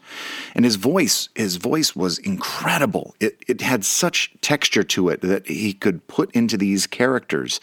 [0.56, 3.14] And his voice, his voice was incredible.
[3.20, 7.60] It, it had such texture to it that he could put into these characters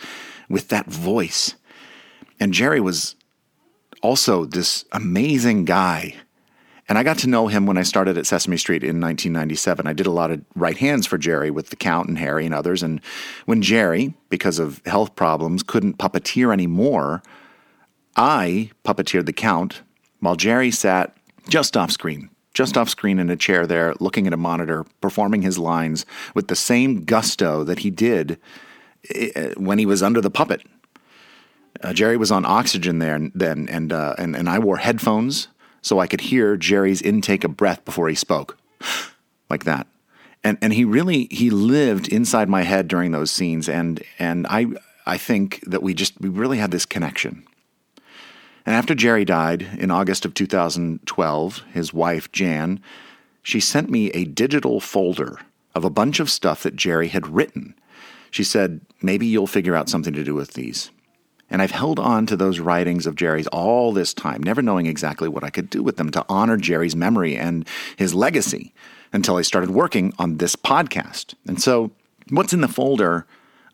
[0.49, 1.55] with that voice.
[2.39, 3.17] And Jerry was
[4.03, 6.17] also this amazing guy.
[6.89, 9.87] And I got to know him when I started at Sesame Street in 1997.
[9.87, 12.55] I did a lot of right hands for Jerry with the Count and Harry and
[12.55, 12.83] others.
[12.83, 13.01] And
[13.47, 17.23] when Jerry, because of health problems, couldn't puppeteer anymore,
[18.17, 19.83] I puppeteered the Count
[20.21, 21.17] while Jerry sat
[21.49, 25.43] just off screen, just off screen in a chair there, looking at a monitor, performing
[25.43, 28.39] his lines with the same gusto that he did
[29.15, 30.63] eh, when he was under the puppet.
[31.83, 35.49] Uh, Jerry was on oxygen there then, and, uh, and and I wore headphones
[35.83, 38.57] so I could hear Jerry's intake of breath before he spoke,
[39.51, 39.87] like that.
[40.45, 44.67] And and he really he lived inside my head during those scenes, and and I
[45.07, 47.45] I think that we just we really had this connection.
[48.65, 52.81] And after Jerry died in August of 2012, his wife Jan,
[53.43, 55.39] she sent me a digital folder
[55.75, 57.75] of a bunch of stuff that Jerry had written.
[58.31, 60.91] She said, "Maybe you'll figure out something to do with these."
[61.51, 65.29] And I've held on to those writings of Jerry's all this time, never knowing exactly
[65.29, 68.73] what I could do with them to honor Jerry's memory and his legacy
[69.13, 71.35] until I started working on this podcast.
[71.47, 71.91] And so,
[72.31, 73.27] what's in the folder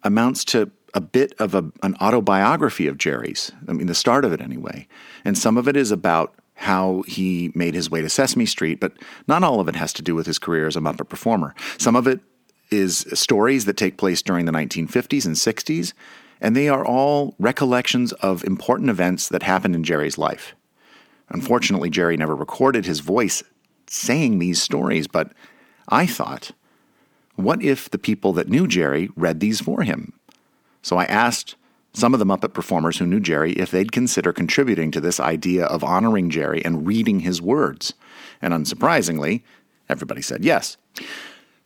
[0.03, 3.53] amounts to a bit of a, an autobiography of Jerry's.
[3.69, 4.87] I mean, the start of it anyway.
[5.25, 8.93] And some of it is about how he made his way to Sesame Street, but
[9.29, 11.55] not all of it has to do with his career as a Muppet performer.
[11.79, 12.21] Some of it
[12.71, 15.93] is stories that take place during the 1950s and 60s,
[16.41, 20.55] and they are all recollections of important events that happened in Jerry's life.
[21.31, 23.43] Unfortunately, Jerry never recorded his voice
[23.87, 25.33] saying these stories, but
[25.89, 26.53] I thought,
[27.37, 30.13] what if the people that knew Jerry read these for him?
[30.89, 31.55] So I asked
[31.93, 35.67] some of the Muppet performers who knew Jerry if they'd consider contributing to this idea
[35.67, 37.93] of honoring Jerry and reading his words.
[38.41, 39.43] And unsurprisingly,
[39.91, 40.79] everybody said yes.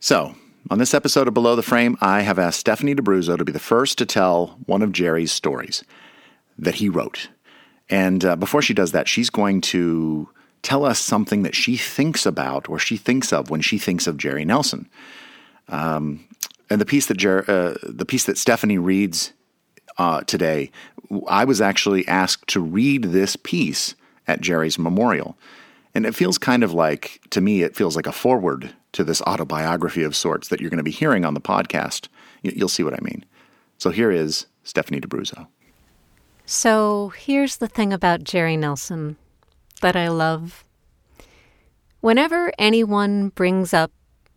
[0.01, 0.35] So,
[0.69, 3.59] on this episode of Below the Frame, I have asked Stephanie D'Abruzzo to be the
[3.59, 5.85] first to tell one of Jerry's stories
[6.57, 7.29] that he wrote.
[7.89, 10.27] And uh, before she does that, she's going to
[10.63, 14.17] tell us something that she thinks about or she thinks of when she thinks of
[14.17, 14.89] Jerry Nelson.
[15.69, 16.27] Um,
[16.73, 19.31] and the piece that Jer- uh, the piece that Stephanie reads
[19.99, 20.71] uh, today,
[21.27, 23.93] I was actually asked to read this piece
[24.27, 25.37] at Jerry's memorial,
[25.93, 29.21] and it feels kind of like to me, it feels like a forward to this
[29.21, 32.07] autobiography of sorts that you're going to be hearing on the podcast.
[32.41, 33.23] You'll see what I mean.
[33.77, 35.45] So here is Stephanie D'Abruzzo.
[36.47, 39.17] So here's the thing about Jerry Nelson
[39.81, 40.63] that I love.
[42.01, 43.91] Whenever anyone brings up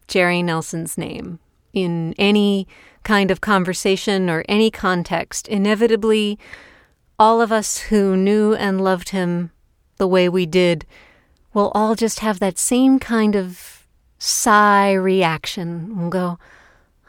[0.06, 1.40] Jerry Nelson's name
[1.76, 2.66] in any
[3.04, 6.38] kind of conversation or any context, inevitably,
[7.18, 9.50] all of us who knew and loved him
[9.98, 10.86] the way we did
[11.52, 13.86] will all just have that same kind of
[14.18, 15.96] sigh reaction.
[15.96, 16.38] We'll go,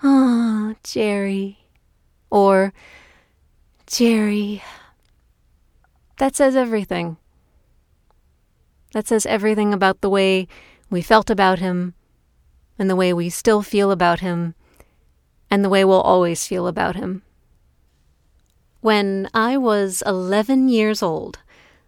[0.04, 1.58] Oh, Jerry.
[2.30, 2.74] Or,
[3.88, 4.62] Jerry.
[6.18, 7.18] That says everything.
[8.94, 10.48] That says everything about the way
[10.90, 11.94] we felt about him,
[12.80, 14.56] and the way we still feel about him,
[15.50, 17.24] and the way we'll always feel about him.
[18.82, 21.40] When I was 11 years old,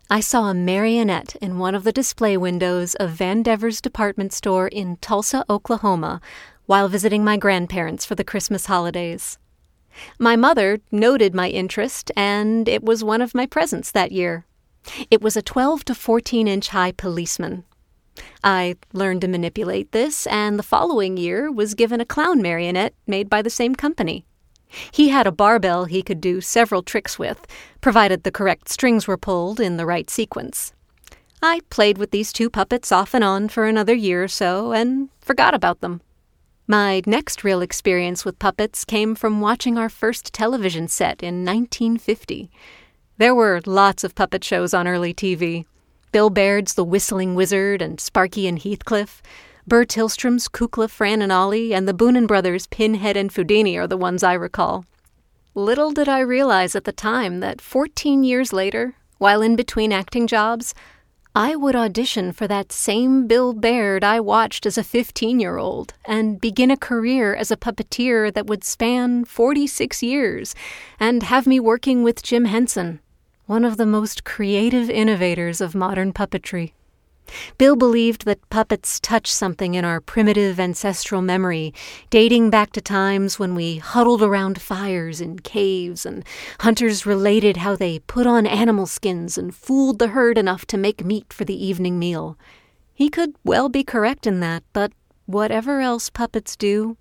[0.10, 4.98] I saw a marionette in one of the display windows of Vandevers department store in
[4.98, 6.20] Tulsa, Oklahoma,
[6.66, 9.38] while visiting my grandparents for the Christmas holidays.
[10.18, 14.46] My mother noted my interest, and it was one of my presents that year.
[15.12, 17.66] It was a 12 to 14 inch high policeman.
[18.44, 23.30] I learned to manipulate this, and the following year was given a clown marionette made
[23.30, 24.26] by the same company.
[24.92, 27.46] He had a barbell he could do several tricks with,
[27.82, 30.74] provided the correct strings were pulled in the right sequence.
[31.42, 35.10] I played with these two puppets off and on for another year or so and
[35.22, 36.02] forgot about them.
[36.68, 42.52] My next real experience with puppets came from watching our first television set in 1950.
[43.18, 45.66] There were lots of puppet shows on early TV
[46.12, 49.22] Bill Baird's The Whistling Wizard and Sparky and Heathcliff,
[49.68, 53.96] Burr Tillstrom's Kukla, Fran and Ollie, and the Bunin brothers' Pinhead and Foodini are the
[53.96, 54.86] ones I recall.
[55.54, 60.26] Little did I realize at the time that 14 years later, while in between acting
[60.26, 60.74] jobs,
[61.36, 65.94] I would audition for that same Bill Baird I watched as a 15 year old
[66.06, 70.56] and begin a career as a puppeteer that would span 46 years
[71.00, 73.00] and have me working with Jim Henson,
[73.50, 76.72] one of the most creative innovators of modern puppetry.
[77.58, 81.74] Bill believed that puppets touch something in our primitive ancestral memory,
[82.12, 86.24] dating back to times when we huddled around fires in caves and
[86.60, 91.04] hunters related how they put on animal skins and fooled the herd enough to make
[91.04, 92.38] meat for the evening meal.
[92.94, 94.92] He could well be correct in that, but
[95.26, 96.98] whatever else puppets do,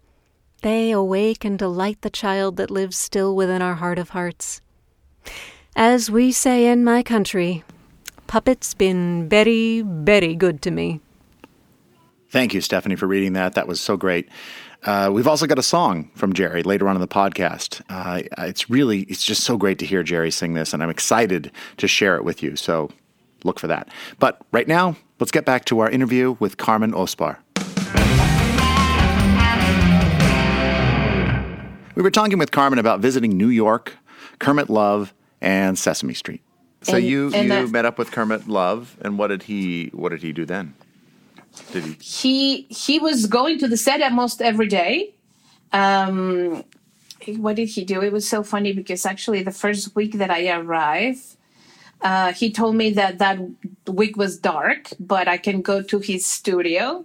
[0.62, 4.62] they awake and delight the child that lives still within our heart of hearts.
[5.80, 7.62] As we say in my country,
[8.26, 11.00] puppets been very, very good to me.
[12.30, 13.54] Thank you, Stephanie, for reading that.
[13.54, 14.28] That was so great.
[14.82, 17.80] Uh, we've also got a song from Jerry later on in the podcast.
[17.88, 21.52] Uh, it's really, it's just so great to hear Jerry sing this, and I'm excited
[21.76, 22.56] to share it with you.
[22.56, 22.90] So
[23.44, 23.88] look for that.
[24.18, 27.36] But right now, let's get back to our interview with Carmen Osbahr.
[31.94, 33.96] We were talking with Carmen about visiting New York,
[34.40, 36.42] Kermit Love, and Sesame Street.
[36.82, 39.90] So And- you and you that- met up with Kermit Love, and what did he
[39.92, 40.74] what did he do then?
[41.72, 41.96] Did he?
[42.00, 45.14] he he was going to the set almost every day.
[45.72, 46.64] Um,
[47.36, 48.00] what did he do?
[48.00, 51.20] It was so funny because actually the first week that I arrived,
[52.00, 53.38] uh, he told me that that
[53.86, 57.04] week was dark, but I can go to his studio,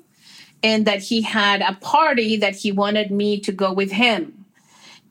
[0.62, 4.43] and that he had a party that he wanted me to go with him.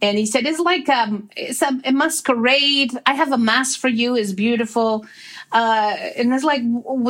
[0.02, 2.92] And he said, "It's like um, it's a, a masquerade.
[3.06, 4.16] I have a mask for you.
[4.16, 5.06] It's beautiful."
[5.52, 6.62] Uh, and it's like,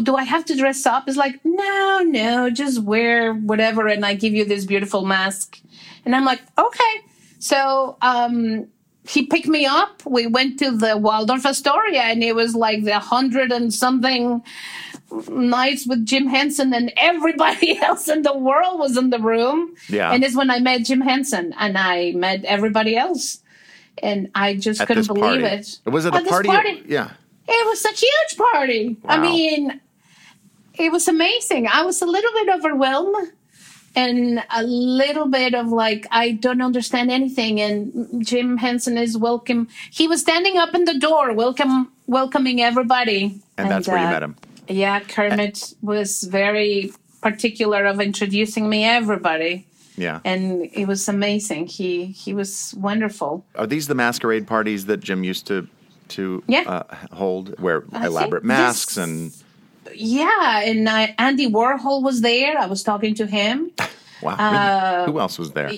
[0.03, 1.05] do I have to dress up?
[1.07, 5.61] It's like, no, no, just wear whatever, and I give you this beautiful mask.
[6.05, 6.95] And I'm like, okay.
[7.39, 8.67] So um,
[9.07, 10.03] he picked me up.
[10.07, 14.43] We went to the Waldorf Astoria, and it was like the hundred and something
[15.29, 19.75] nights with Jim Henson, and everybody else in the world was in the room.
[19.89, 20.13] Yeah.
[20.13, 23.41] And it's when I met Jim Henson, and I met everybody else,
[24.03, 25.45] and I just At couldn't believe party.
[25.45, 25.79] it.
[25.87, 26.83] Was it a this party?
[26.87, 27.11] Yeah.
[27.49, 28.97] it was such a huge party.
[29.07, 29.81] I mean,
[30.75, 31.67] it was amazing.
[31.69, 33.33] I was a little bit overwhelmed
[33.95, 37.61] and a little bit of like, I don't understand anything.
[37.61, 39.69] And Jim Henson is welcome.
[39.91, 43.39] He was standing up in the door, welcome, welcoming everybody.
[43.59, 44.37] And that's where you uh, met him.
[44.69, 49.67] Yeah, Kermit was very particular of introducing me everybody.
[49.97, 50.21] Yeah.
[50.25, 51.67] And it was amazing.
[51.67, 53.45] He he was wonderful.
[53.57, 55.69] Are these the masquerade parties that Jim used to
[56.09, 56.63] to Yeah.
[56.63, 56.83] uh,
[57.15, 59.33] hold, where I elaborate masks this- and
[59.95, 62.57] Yeah, and uh, Andy Warhol was there.
[62.59, 63.71] I was talking to him.
[64.23, 65.73] wow, Uh, who else was there?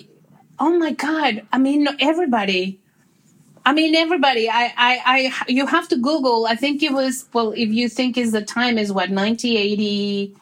[0.58, 1.42] Oh my God!
[1.52, 2.78] I mean, everybody.
[3.66, 4.48] I mean, everybody.
[4.50, 5.44] I, I, I.
[5.48, 6.46] You have to Google.
[6.46, 7.26] I think it was.
[7.32, 10.36] Well, if you think is the time is what 1980.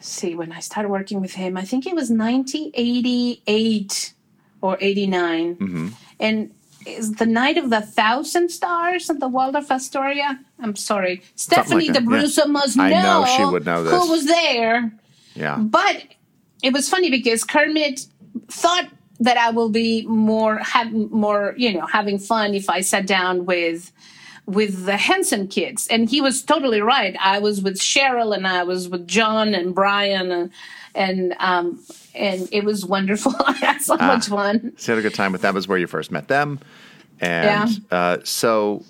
[0.00, 4.14] See, when I started working with him, I think it was 1988
[4.62, 5.88] or 89, Mm-hmm.
[6.18, 6.50] and
[6.86, 10.40] is the night of the thousand stars at the Waldorf Astoria.
[10.58, 12.44] I'm sorry, Stephanie like that, yeah.
[12.46, 12.84] Must know.
[12.84, 13.92] I know she would know this.
[13.92, 14.90] Who was there?
[15.34, 16.04] yeah, But
[16.62, 18.06] it was funny because Kermit
[18.48, 18.88] thought
[19.20, 23.46] that I will be more have more you know having fun if I sat down
[23.46, 23.92] with
[24.46, 27.14] with the Henson kids, and he was totally right.
[27.20, 30.50] I was with Cheryl, and I was with John and Brian, and
[30.94, 31.80] and um
[32.14, 33.34] and it was wonderful.
[33.46, 34.72] I had so much fun.
[34.76, 35.54] so you had a good time with them.
[35.54, 36.58] Was where you first met them,
[37.20, 38.84] and uh, so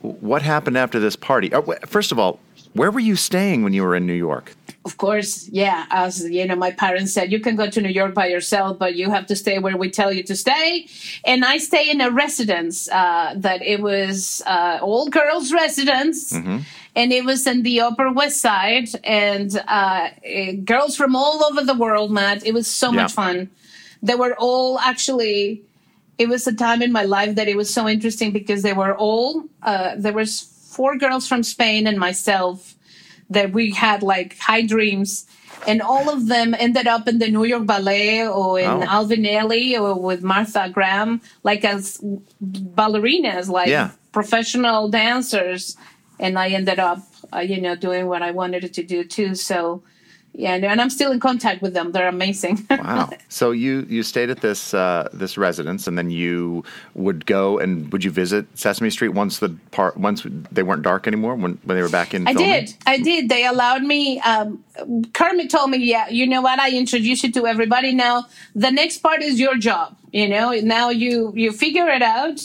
[0.00, 1.52] what happened after this party?
[1.52, 2.38] Oh, first of all,
[2.74, 4.54] where were you staying when you were in New York?
[4.84, 5.86] Of course, yeah.
[5.90, 8.94] As you know, my parents said, you can go to New York by yourself, but
[8.94, 10.86] you have to stay where we tell you to stay.
[11.24, 17.12] And I stay in a residence uh, that it was uh, all girls residence, and
[17.12, 21.74] it was in the Upper West Side, and uh, eh, girls from all over the
[21.74, 22.44] world, Matt.
[22.46, 23.02] It was so Yeah.
[23.02, 23.50] much fun.
[24.02, 25.62] They were all actually.
[26.18, 28.94] It was a time in my life that it was so interesting because they were
[28.94, 29.44] all.
[29.62, 32.73] Uh, there was four girls from Spain and myself
[33.30, 35.26] that we had like high dreams
[35.66, 38.82] and all of them ended up in the New York Ballet or in Oh.
[38.82, 41.98] Alvin Ailey or with Martha Graham, like as
[42.42, 43.90] ballerinas, like Yeah.
[44.12, 45.76] professional dancers.
[46.20, 47.00] And I ended up,
[47.34, 49.34] uh, you know, doing what I wanted to do too.
[49.34, 49.82] So,
[50.36, 51.92] yeah, and I'm still in contact with them.
[51.92, 52.66] They're amazing.
[52.70, 53.10] Wow.
[53.28, 57.90] so you you stayed at this uh, this residence, and then you would go and
[57.92, 61.76] would you visit Sesame Street once the part once they weren't dark anymore when when
[61.76, 62.26] they were back in?
[62.26, 62.50] I filming?
[62.50, 62.74] did.
[62.86, 63.28] I did.
[63.28, 64.20] They allowed me.
[64.20, 64.62] Um,
[65.14, 66.58] Kermit told me, "Yeah, you know what?
[66.58, 67.94] I introduced you to everybody.
[67.94, 69.96] Now the next part is your job.
[70.12, 72.40] You know, now you you figure it out."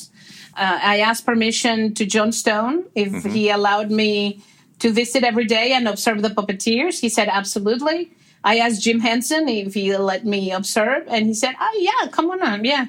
[0.58, 3.30] Uh, I asked permission to Jon Stone if Mm-hmm.
[3.30, 4.42] he allowed me
[4.80, 7.00] to visit every day and observe the puppeteers.
[7.00, 8.12] He said, "Absolutely."
[8.44, 12.32] I asked Jim Henson if he let me observe, and he said, "Oh yeah, come
[12.32, 12.88] on, on, yeah."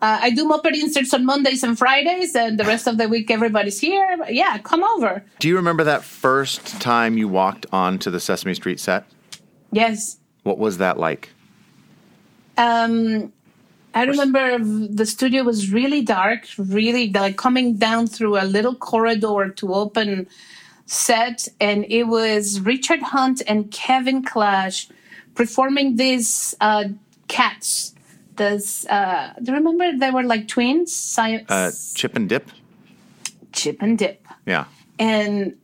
[0.00, 3.30] Uh, I do Muppet inserts on Mondays and Fridays, and the rest of the week
[3.32, 4.16] everybody's here.
[4.28, 5.24] Yeah, come over.
[5.40, 9.06] Do you remember that first time you walked onto the Sesame Street set?
[9.72, 10.18] Yes.
[10.44, 11.30] What was that like?
[12.56, 13.32] Um,
[13.92, 19.48] I remember the studio was really dark, really like coming down through a little corridor
[19.48, 20.28] to open
[20.88, 24.88] set, and it was Richard Hunt and Kevin Clash
[25.34, 26.84] performing these uh,
[27.28, 27.94] cats.
[28.36, 30.92] This, uh, do you remember they were like twins?
[30.94, 32.50] Sci- Uh, Chip and Dip.
[33.52, 34.26] Chip and Dip.
[34.46, 34.64] Yeah.
[34.98, 35.56] And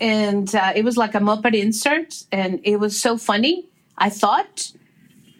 [0.00, 3.68] and uh, it was like a Muppet insert, and it was so funny.
[3.96, 4.72] I thought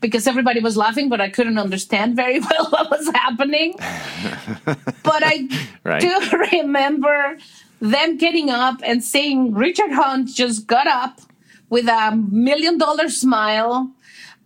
[0.01, 3.74] because everybody was laughing, but I couldn't understand very well what was happening.
[5.03, 5.49] but I
[5.84, 6.01] Right.
[6.01, 6.20] do
[6.53, 7.39] remember
[7.81, 11.20] them getting up and seeing Richard Hunt just got up
[11.70, 13.91] with a million dollar smile,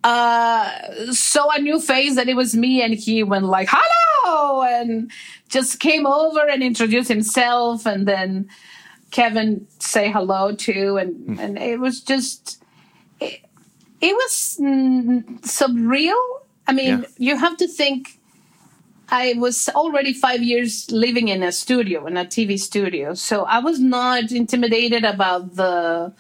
[0.05, 0.69] uh,
[1.13, 5.11] saw a new face that it was me, and he went like, hello, and
[5.49, 8.49] just came over and introduced himself, and then
[9.13, 12.63] Kevin say hello too, and, and it was just,
[13.21, 13.41] it,
[14.01, 16.21] it was mm, surreal.
[16.67, 17.07] I mean, Yeah.
[17.19, 18.19] you have to think
[19.13, 23.13] I was already five years living in a studio, in a TV studio.
[23.13, 26.15] So I was not intimidated about the,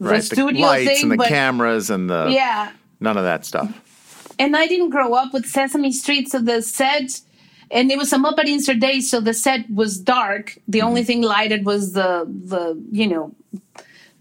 [0.00, 0.24] the right.
[0.24, 1.02] studio the lights thing.
[1.02, 2.72] and the but cameras and the yeah.
[3.00, 3.68] none of that stuff.
[4.38, 7.20] And I didn't grow up with Sesame Street, so the set,
[7.70, 10.56] and it was a Muppet Day, so the set was dark.
[10.66, 13.34] The only thing lighted was the the you know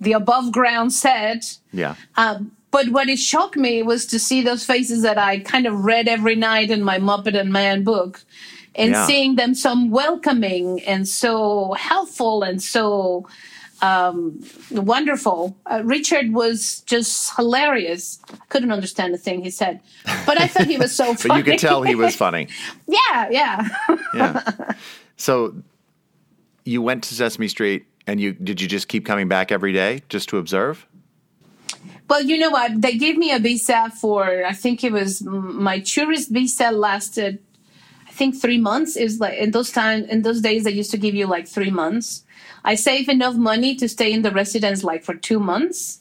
[0.02, 1.58] the above ground set.
[1.72, 1.96] Yeah.
[2.18, 5.84] Um, but what it shocked me was to see those faces that I kind of
[5.84, 8.24] read every night in my Muppet and Man book,
[8.76, 9.08] and Yeah.
[9.08, 13.28] seeing them so welcoming and so helpful and so
[13.82, 15.58] um, wonderful.
[15.66, 18.20] Uh, Richard was just hilarious.
[18.32, 19.80] I couldn't understand a thing he said,
[20.28, 21.30] but I thought he was so funny.
[21.30, 22.48] But you could tell he was funny.
[22.88, 23.68] yeah, yeah.
[24.14, 24.52] Yeah.
[25.16, 25.56] so
[26.64, 30.02] you went to Sesame Street and you did you just keep coming back every day
[30.10, 30.86] just to observe?
[32.10, 32.82] Well, you know what?
[32.82, 37.40] They gave me a visa for I think it was my tourist visa lasted
[38.08, 38.96] I think three months.
[38.96, 41.70] Is like in those time in those days they used to give you like three
[41.70, 42.24] months.
[42.64, 46.00] I saved enough money to stay in the residence like for two months,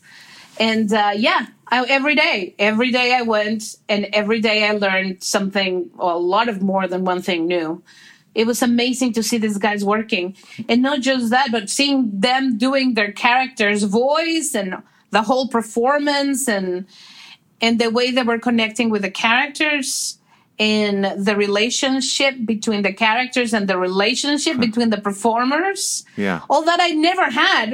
[0.58, 5.22] and uh, yeah, I, every day, every day I went, and every day I learned
[5.22, 7.82] something, or a lot of more than one thing new.
[8.34, 10.36] It was amazing to see these guys working,
[10.68, 14.82] and not just that, but seeing them doing their characters' voice and
[15.16, 16.68] the whole performance and
[17.64, 20.18] and the way they were connecting with the characters
[20.58, 20.98] and
[21.28, 26.04] the relationship between the characters and the relationship between the performers.
[26.16, 26.40] Yeah.
[26.50, 27.68] All that I never had.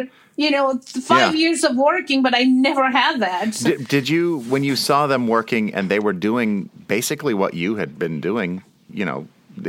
[0.45, 0.67] You know,
[1.13, 1.41] five Yeah.
[1.43, 3.49] years of working, but I never had that.
[3.67, 4.23] Did, did you
[4.53, 8.51] when you saw them working and they were doing basically what you had been doing,
[8.99, 9.19] you know,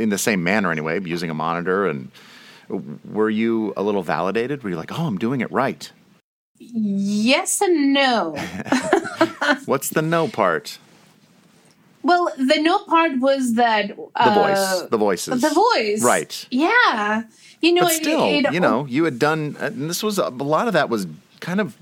[0.04, 1.98] in the same manner anyway, using a monitor and
[3.18, 4.56] were you a little validated?
[4.62, 5.84] Were you like, "Oh, I'm doing it right"?
[6.72, 8.32] Yes and no.
[9.66, 10.78] What's the no part?
[12.02, 15.40] well, the no part was that The uh, voice, the voices.
[15.40, 16.02] The voice.
[16.04, 16.46] Right.
[16.50, 17.22] Yeah.
[17.62, 20.24] You know, But it- still, it- you know, you had done, and this was a,
[20.24, 21.06] a lot of that was
[21.40, 21.76] kind of,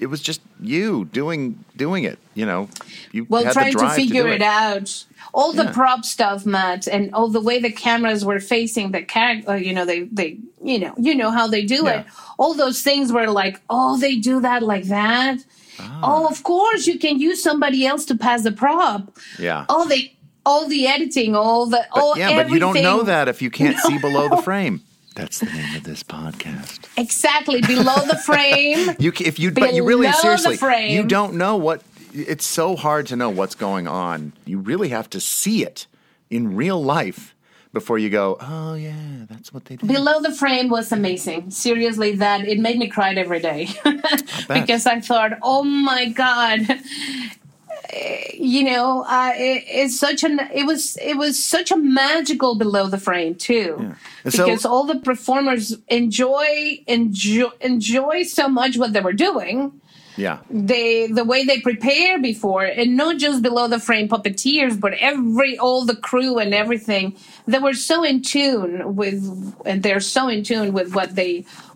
[0.00, 2.18] it was just you doing doing it.
[2.36, 2.68] You know,
[3.12, 4.42] you well trying the to figure do it.
[4.42, 5.04] out
[5.34, 5.72] all the Yeah.
[5.72, 9.84] prop stuff matt and all the way the cameras were facing the character you know
[9.84, 12.00] they they you know you know how they do Yeah.
[12.00, 12.06] it
[12.38, 15.38] all those things were like oh they do that like that
[15.80, 16.00] Ah.
[16.02, 19.64] oh of course you can use somebody else to pass the prop Yeah.
[19.68, 20.10] all the
[20.44, 23.50] all the editing all the But, all yeah, but you don't know that if you
[23.50, 24.80] can't see below the frame.
[25.14, 26.78] That's the name of this podcast.
[26.96, 30.56] exactly below the frame You if you but you really the seriously
[30.94, 31.82] you don't know what
[32.18, 34.32] it's so hard to know what's going on.
[34.44, 35.86] You really have to see it
[36.30, 37.34] in real life
[37.72, 39.88] before you go, "Oh yeah, that's what they did.
[39.88, 41.50] Below the frame was amazing.
[41.50, 43.68] Seriously, that it made me cry every day
[44.48, 46.60] because I thought, oh my god,
[47.90, 52.54] Eh, you know, uh, it, it's such an it was it was such a magical
[52.54, 53.94] below the frame too,
[54.28, 59.80] so- because all the performers enjoy enjoy enjoy so much what they were doing
[60.18, 60.38] Yeah.
[60.50, 65.52] they the way they prepare before and not just below the frame puppeteers but every
[65.64, 67.04] all the crew and everything
[67.52, 69.20] they were so in tune with
[69.64, 71.32] and they're so in tune with what they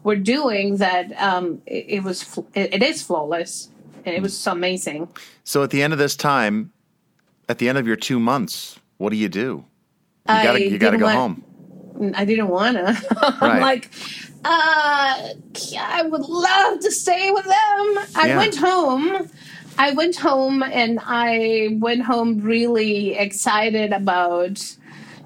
[0.07, 2.19] were doing that um it, it was
[2.61, 3.53] it, it is flawless
[4.05, 5.03] and it was so amazing
[5.45, 6.57] So at the end of this time,
[7.49, 9.65] at the end of your 2 months, what do you do?
[10.29, 11.37] You got to you got to go want- home.
[12.17, 12.83] I didn't want to.
[13.23, 13.43] Right.
[13.43, 13.91] I'm like,
[14.45, 15.29] uh,
[15.79, 17.87] I would love to stay with them.
[18.17, 18.39] I Yeah.
[18.39, 19.31] went home.
[19.79, 24.77] I went home and I went home really excited about,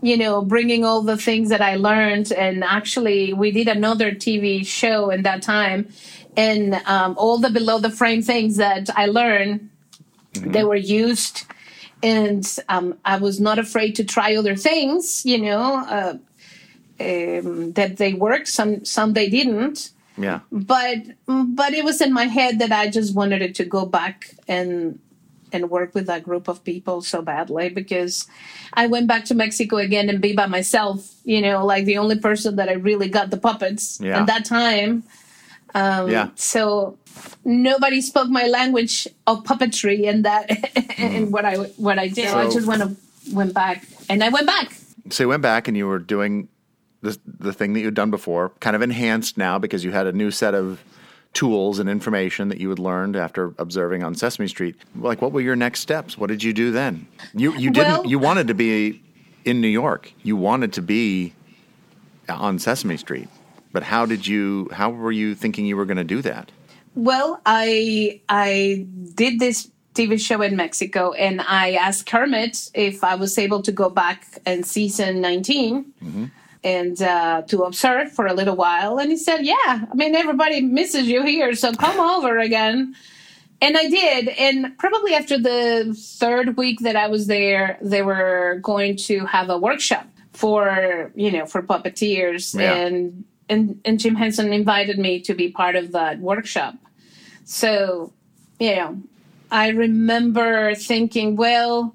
[0.02, 2.32] you know, bringing all the things that I learned.
[2.32, 5.88] And actually, we did another TV show in that time.
[6.36, 9.70] And um, all the below the frame things that I learned,
[10.34, 11.44] they were used
[12.02, 16.14] and um, I was not afraid to try other things, you know, uh,
[17.00, 18.48] um, that they worked.
[18.48, 20.40] Some some they didn't, Yeah.
[20.50, 24.34] but but it was in my head that I just wanted it to go back
[24.48, 24.98] and
[25.52, 28.26] and work with that group of people so badly because
[28.74, 32.18] I went back to Mexico again and be by myself, you know, like the only
[32.18, 34.00] person that I really got the puppets.
[34.00, 34.18] Yeah.
[34.18, 35.04] And that time,
[35.74, 36.30] yeah.
[36.34, 36.98] So
[37.44, 40.50] nobody spoke my language of puppetry and that
[40.98, 42.28] and what I what I did.
[42.30, 42.98] So I just went
[43.32, 44.72] went back and I went back.
[45.10, 46.48] So you went back and you were doing
[47.06, 50.12] the the thing that you'd done before, kind of enhanced now because you had a
[50.12, 50.82] new set of
[51.32, 54.74] tools and information that you had learned after observing on Sesame Street.
[54.98, 56.16] Like, what were your next steps?
[56.16, 57.06] What did you do then?
[57.34, 57.92] You you didn't.
[57.92, 59.02] Well- you wanted to be
[59.44, 60.12] in New York.
[60.22, 61.34] You wanted to be
[62.28, 63.28] on Sesame Street.
[63.72, 64.70] But how did you?
[64.72, 66.50] How were you thinking you were going to do that?
[66.94, 73.14] Well, I I did this TV show in Mexico, and I asked Kermit if I
[73.14, 76.24] was able to go back in season 19 mm-hmm.
[76.74, 78.98] And uh, to observe for a little while.
[79.00, 79.56] And he said, "Yeah,
[79.90, 82.94] I mean everybody misses you here, so come over again."
[83.64, 88.58] And I did, and probably after the third week that I was there, they were
[88.60, 90.06] going to have a workshop
[90.42, 92.74] for you know for puppeteers, Yeah.
[92.74, 96.74] and and and Jim Henson invited me to be part of that workshop.
[97.44, 98.12] So,
[98.58, 98.90] you know,
[99.50, 101.94] I remember thinking, well,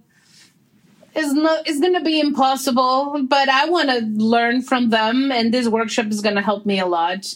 [1.16, 5.54] it's not it's going to be impossible, but I want to learn from them and
[5.54, 7.36] this workshop is going to help me a lot.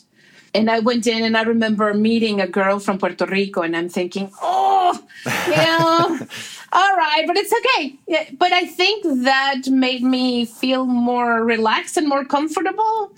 [0.53, 3.89] And I went in and I remember meeting a girl from Puerto Rico and I'm
[3.89, 6.19] thinking, "Oh, you know,
[6.71, 11.97] all right, but it's okay." Yeah, but I think that made me feel more relaxed
[11.97, 13.11] and more comfortable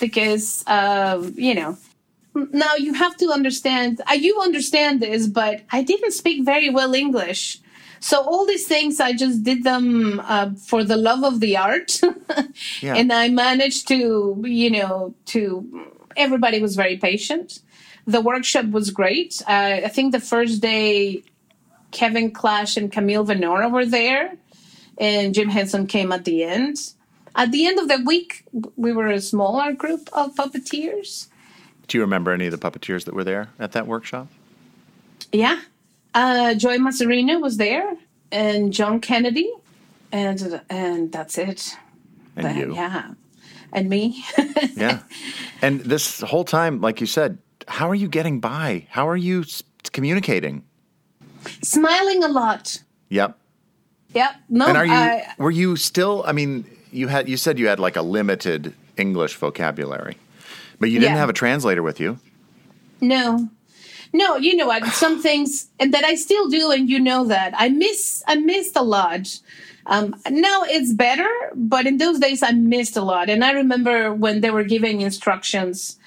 [0.00, 1.76] because uh, you know,
[2.52, 6.94] now you have to understand uh, you understand this but i didn't speak very well
[6.94, 7.58] english
[8.00, 12.00] so all these things i just did them uh, for the love of the art
[12.80, 12.94] Yeah.
[12.94, 15.40] and i managed to you know to
[16.16, 17.60] everybody was very patient
[18.06, 21.22] the workshop was great uh, i think the first day
[21.90, 24.32] kevin clash and camille bonora were there
[24.98, 26.76] and jim henson came at the end
[27.36, 28.44] at the end of the week
[28.76, 31.28] we were a smaller group of puppeteers
[31.88, 34.26] Do you remember any of the puppeteers that were there at that workshop?
[35.32, 35.60] Yeah.
[36.18, 37.94] Uh, Joey Mazzarino was there,
[38.32, 39.48] and John Kennedy,
[40.10, 41.76] and and that's it.
[42.36, 42.74] And But, you?
[42.74, 43.12] Yeah.
[43.72, 44.24] And me.
[44.76, 45.00] Yeah.
[45.62, 47.38] and this whole time, like you said,
[47.68, 48.86] how are you getting by?
[48.90, 49.44] How are you
[49.92, 50.62] communicating?
[51.62, 52.82] Smiling a lot.
[53.10, 53.38] Yep.
[54.14, 54.30] Yep.
[54.48, 57.68] No, And are you I, were you still I mean, you had you said you
[57.68, 60.16] had like a limited English vocabulary.
[60.80, 61.20] But you didn't Yeah.
[61.20, 62.18] have a translator with you.
[63.00, 63.48] no.
[64.20, 64.84] No, you know what?
[65.04, 67.50] Some things and that I still do, and you know that.
[67.56, 69.24] I miss I missed a lot.
[69.94, 73.30] Um, now it's better, but in those days I missed a lot.
[73.30, 75.98] And I remember when they were giving instructions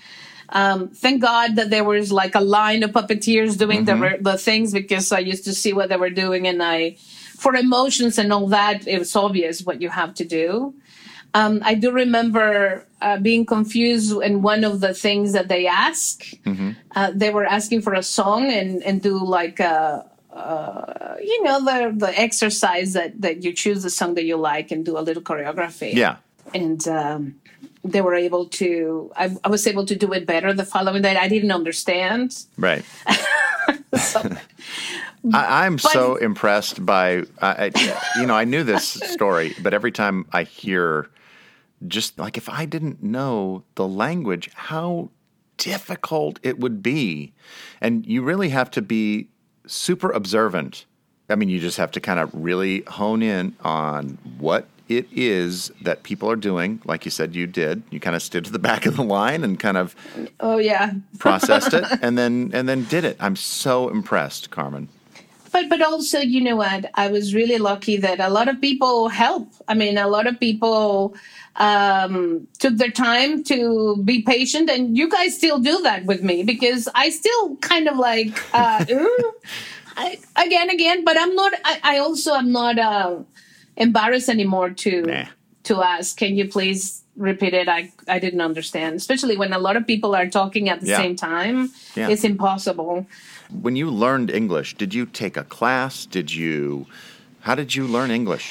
[0.52, 4.74] um, thank God that there was like a line of puppeteers doing the the things
[4.74, 6.98] because I used to see what they were doing, and I,
[7.38, 10.74] for emotions and all that, it was obvious what you have to do.
[11.34, 16.24] Um, I do remember uh, being confused, and one of the things that they ask,
[16.96, 20.06] uh, they were asking for a song and and do like a.
[20.32, 24.72] Uh, you know the the exercise that that you choose the song that you like
[24.72, 26.16] and do a little choreography Yeah.
[26.54, 27.36] and um,
[27.84, 31.18] they were able to I, I was able to do it better the following day
[31.18, 32.86] i didn't understand Right.
[34.00, 34.22] so,
[35.34, 37.72] I, I'm so impressed by, I,
[38.18, 41.10] you know, I knew this story, but every time I hear,
[41.88, 45.10] just like if I didn't know the language, how
[45.58, 47.34] difficult it would be,
[47.80, 49.28] and you really have to be
[49.68, 50.86] super observant.
[51.30, 55.72] I mean, you just have to kind of really hone in on what it is
[55.82, 56.82] that people are doing.
[56.84, 57.84] Like you said, you did.
[57.90, 59.96] You kind of stood to the back of the line and kind of
[60.40, 63.16] oh yeah processed it, and then and then did it.
[63.20, 64.90] I'm so impressed, Carmen.
[65.52, 69.10] but but also you know what i was really lucky that a lot of people
[69.10, 71.14] help i mean a lot of people
[71.58, 76.44] um took their time to be patient and you guys still do that with me
[76.44, 78.86] because i still kind of like uh
[79.98, 83.18] I, again again but i'm not i, I also am not uh
[83.78, 85.26] embarrassed anymore to Nah.
[85.64, 89.76] to ask can you please repeat it i i didn't understand especially when a lot
[89.76, 90.98] of people are talking at the Yeah.
[90.98, 92.08] same time Yeah.
[92.10, 93.06] it's impossible
[93.52, 96.06] When you learned English, did you take a class?
[96.08, 96.88] Did you?
[97.42, 98.46] How did you learn English?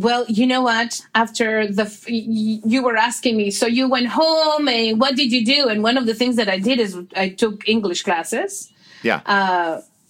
[0.00, 1.00] Well, you know what?
[1.14, 5.68] After the you were asking me, so you went home and what did you do?
[5.68, 8.70] And one of the things that I did is I took English classes.
[9.02, 9.20] Yeah.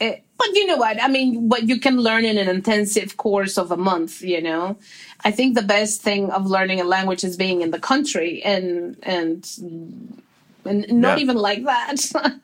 [0.00, 1.02] Eh, But you know what?
[1.02, 4.22] I mean, what you can learn in an intensive course of a month.
[4.22, 4.76] You know,
[5.24, 8.96] I think the best thing of learning a language is being in the country and
[9.02, 9.38] and
[10.68, 11.22] and not Yeah.
[11.24, 11.96] even like that.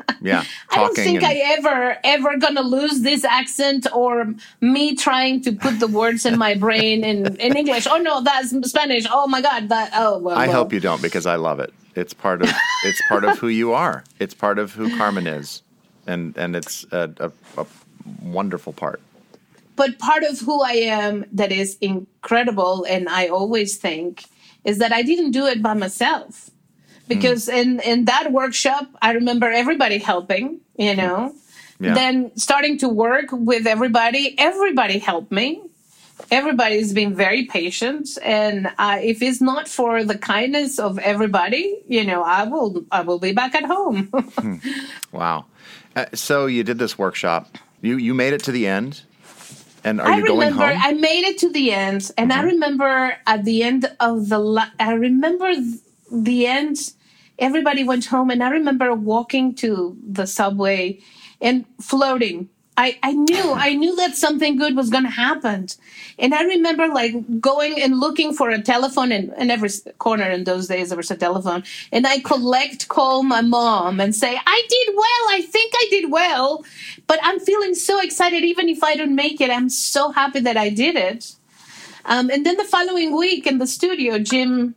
[0.23, 0.43] yeah.
[0.71, 4.13] I don't think and- I ever ever gonna lose this accent or
[4.61, 7.87] me trying to put the words in my brain in, in English.
[7.87, 9.05] Oh no, that's Spanish.
[9.11, 10.37] Oh my god, that oh well.
[10.37, 10.57] I well.
[10.59, 11.73] hope you don't because I love it.
[11.95, 12.49] It's part of
[12.85, 14.03] it's part of who you are.
[14.19, 15.63] It's part of who Carmen is,
[16.07, 17.31] and and it's a, a,
[17.63, 17.67] a
[18.23, 19.01] wonderful part.
[19.77, 20.73] but part of who I
[21.03, 24.25] am that is incredible, and I always think,
[24.65, 26.51] is that I didn't do it by myself.
[27.07, 31.35] Because in, in that workshop, I remember everybody helping, you know.
[31.81, 31.95] Yeah.
[31.95, 35.61] Then starting to work with everybody, everybody helped me.
[36.31, 42.05] Everybody's been very patient, and uh, if it's not for the kindness of everybody, you
[42.05, 44.11] know, I will I will be back at home.
[45.13, 45.47] Wow.
[45.97, 47.59] Uh, so you did this workshop.
[47.83, 49.03] You you made it to the end,
[49.83, 50.77] and are I you going remember home?
[50.77, 50.87] Mm-hmm.
[50.87, 54.39] I made it to the end, and I remember at the end of the.
[54.39, 55.81] La- I remember th-
[56.11, 56.93] the end.
[57.39, 61.01] Everybody went home, and I remember walking to the subway
[61.41, 62.49] and floating.
[62.77, 65.69] I, I knew I knew that something good was going to happen,
[66.19, 70.43] and I remember like going and looking for a telephone in, in every corner in
[70.43, 74.63] those days there was a telephone, and I collect call my mom and say I
[74.69, 75.25] did well.
[75.31, 76.65] I think I did well,
[77.07, 78.43] but I'm feeling so excited.
[78.43, 81.37] Even if I don't make it, I'm so happy that I did it.
[82.07, 84.75] Um, and then the following week in the studio, Jim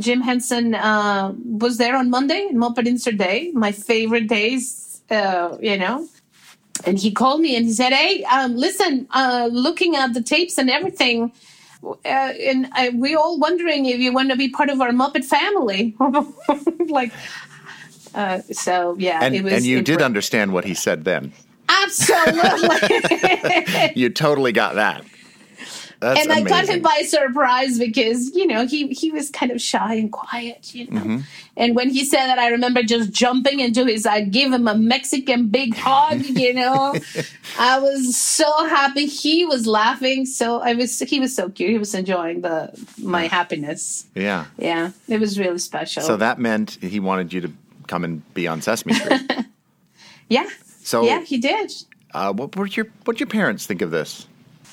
[0.00, 5.76] Jim Henson uh, was there on Monday, Muppet Insert Day, my favorite days, uh, you
[5.76, 6.08] know.
[6.84, 10.58] And he called me and he said, "Hey, um, listen, uh, looking at the tapes
[10.58, 11.32] and everything,
[11.82, 15.24] uh, and uh, we all wondering if you want to be part of our Muppet
[15.24, 15.96] family."
[16.88, 17.12] like,
[18.14, 19.54] uh, so yeah, and it was.
[19.54, 21.32] and you did impre- understand what he said then.
[21.68, 22.68] absolutely.
[23.94, 25.04] You totally got that.
[26.00, 26.48] That's and I amazing.
[26.48, 30.74] caught him by surprise because you know he he was kind of shy and quiet,
[30.74, 31.00] you know.
[31.00, 31.18] Mm-hmm.
[31.56, 34.04] And when he said that, I remember just jumping into his.
[34.04, 36.94] I give him a Mexican big hug, you know.
[37.58, 39.06] I was so happy.
[39.06, 40.98] He was laughing, so I was.
[40.98, 41.70] He was so cute.
[41.70, 44.06] He was enjoying the my happiness.
[44.14, 44.46] yeah.
[44.58, 46.02] Yeah, it was really special.
[46.02, 47.52] So that meant he wanted you to
[47.86, 49.20] come and be on Sesame Street.
[50.28, 50.46] yeah,
[50.82, 51.72] So yeah, he did.
[52.12, 54.26] uh, what were your what your parents think of this?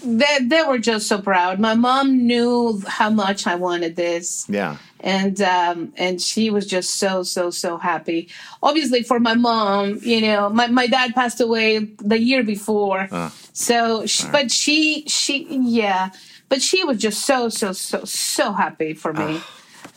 [0.04, 1.60] They they were just so proud.
[1.60, 4.46] My mom knew how much I wanted this.
[4.50, 4.78] Yeah.
[5.00, 8.30] and um, and she was just so so so happy.
[8.62, 13.08] Obviously, for my mom, you know, my, my dad passed away the year before,
[13.54, 16.10] so she, but she she yeah,
[16.50, 19.42] but she was just so so so so happy for me.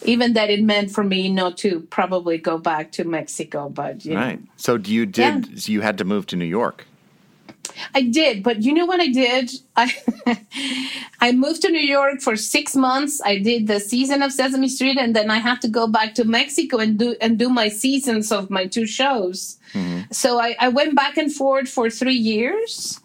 [0.03, 4.15] Even that it meant for me not to probably go back to Mexico, but you
[4.15, 4.21] know.
[4.21, 4.41] Right.
[4.57, 6.85] So do you did so you had to move to New York?
[7.95, 9.51] I did, but you know what I did?
[9.77, 9.93] I
[11.21, 13.21] I moved to New York for six months.
[13.25, 16.25] I did the season of Sesame Street, and then I had to go back to
[16.25, 19.59] Mexico and do and do my seasons of my two shows.
[20.11, 23.01] So I, I went back and forth for three years,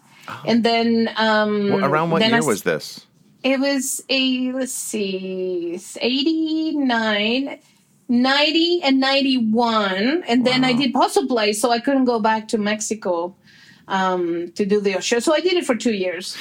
[0.46, 3.06] and then um, Well, around what I year s- was this?
[3.42, 7.58] it was a let's see, it's 89,
[8.08, 12.48] 90, and ninety one, and then I did Puzzle Place, so I couldn't go back
[12.48, 13.34] to Mexico
[13.88, 15.18] um, to do the show.
[15.18, 16.36] So I did it for two years.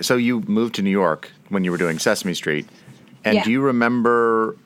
[0.00, 2.66] So you moved to New York when you were doing Sesame Street,
[3.24, 3.44] and Yeah.
[3.44, 4.56] do you remember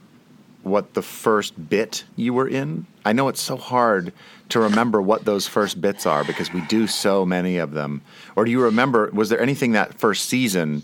[0.63, 2.87] what the first bit you were in?
[3.05, 4.13] I know it's so hard
[4.51, 8.03] to remember what those first bits are because we do so many of them.
[8.37, 9.11] Or do you remember?
[9.13, 10.83] Was there anything that first season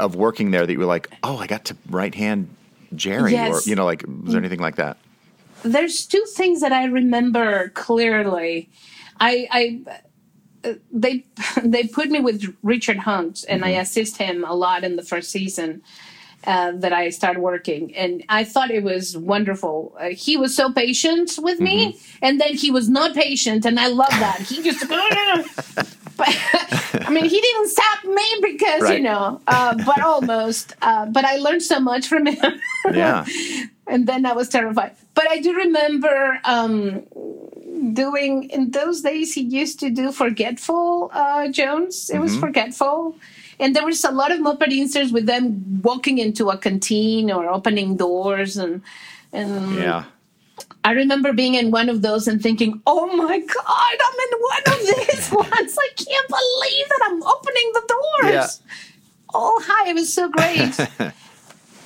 [0.00, 2.48] of working there that you were like, "Oh, I got to right hand
[2.94, 3.66] Jerry," Yes.
[3.66, 4.96] or you know, like was there anything like that?
[5.62, 8.68] There's two things that I remember clearly.
[9.20, 9.80] I, I
[10.92, 11.24] they
[11.62, 15.30] they put me with Richard Hunt, and I assist him a lot in the first
[15.30, 15.82] season.
[16.46, 19.96] Uh, that I started working, and I thought it was wonderful.
[19.98, 23.88] Uh, he was so patient with me, and then he was not patient, and I
[23.88, 24.38] love that.
[24.42, 24.88] He just,
[26.16, 26.28] but
[27.06, 28.98] I mean, he didn't stop me because Right.
[28.98, 30.74] you know, uh, but almost.
[30.82, 32.60] Uh, but I learned so much from him.
[32.92, 33.26] Yeah.
[33.88, 34.92] and then I was terrified.
[35.14, 37.02] But I do remember um,
[37.92, 39.34] doing in those days.
[39.34, 42.10] He used to do Forgetful uh, Jones.
[42.10, 43.16] It was Forgetful,
[43.60, 47.48] and there was a lot of Muppet inserts with them walking into a canteen or
[47.48, 48.82] opening doors, and
[49.32, 50.04] and Yeah.
[50.84, 54.64] I remember being in one of those and thinking, "Oh my God, I'm in one
[54.74, 55.76] of these ones!
[55.86, 58.48] I can't believe that I'm opening the doors." Yeah.
[59.34, 59.90] Oh, hi!
[59.90, 60.74] It was so great.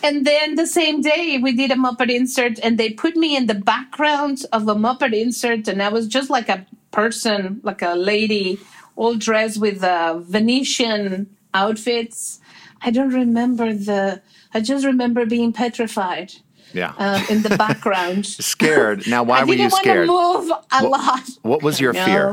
[0.03, 3.47] and then the same day, we did a Muppet insert, and they put me in
[3.47, 7.95] the background of a Muppet insert, and I was just like a person, like a
[7.95, 8.59] lady,
[8.97, 12.41] all dressed with uh, Venetian outfits.
[12.83, 14.23] I don't remember the.
[14.55, 16.33] I just remember being petrified
[16.73, 16.93] Yeah.
[16.99, 18.27] um, in the background.
[18.27, 19.07] scared.
[19.07, 20.09] Now, why were you didn't scared?
[20.09, 21.23] want to move a lot.
[21.43, 22.31] What was your fear?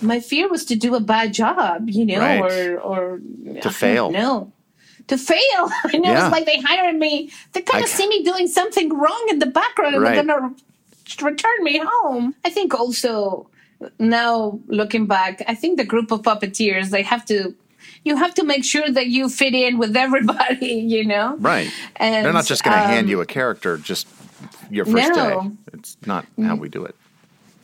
[0.00, 2.40] My fear was to do a bad job, you know, Right.
[2.40, 3.20] or or
[3.62, 4.10] To fail.
[4.12, 4.52] No,
[5.08, 5.62] to fail.
[5.92, 6.22] and it Yeah.
[6.24, 7.30] was like they hired me.
[7.52, 10.14] They kind I- of see me doing something wrong in the background, and Right.
[10.14, 10.54] they're gonna
[11.22, 12.34] return me home.
[12.44, 13.48] I think also
[13.98, 17.54] now looking back, I think the group of puppeteers they have to.
[18.04, 21.36] You have to make sure that you fit in with everybody, you know.
[21.38, 21.70] Right.
[21.96, 24.06] And, They're not just going to hand um, you a character just
[24.70, 25.28] your first day.
[25.30, 25.56] No.
[25.72, 26.94] It's not how we do it.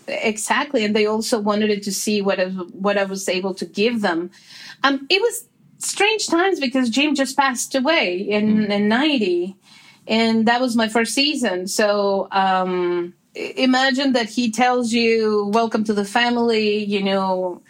[0.08, 2.46] exactly and they also wanted to see what I,
[2.86, 4.30] what I was able to give them
[4.82, 5.48] um it was
[5.84, 9.56] strange times because Jim just passed away in in 90
[10.06, 11.66] and that was my first season.
[11.66, 17.62] So um imagine that he tells you welcome to the family you know.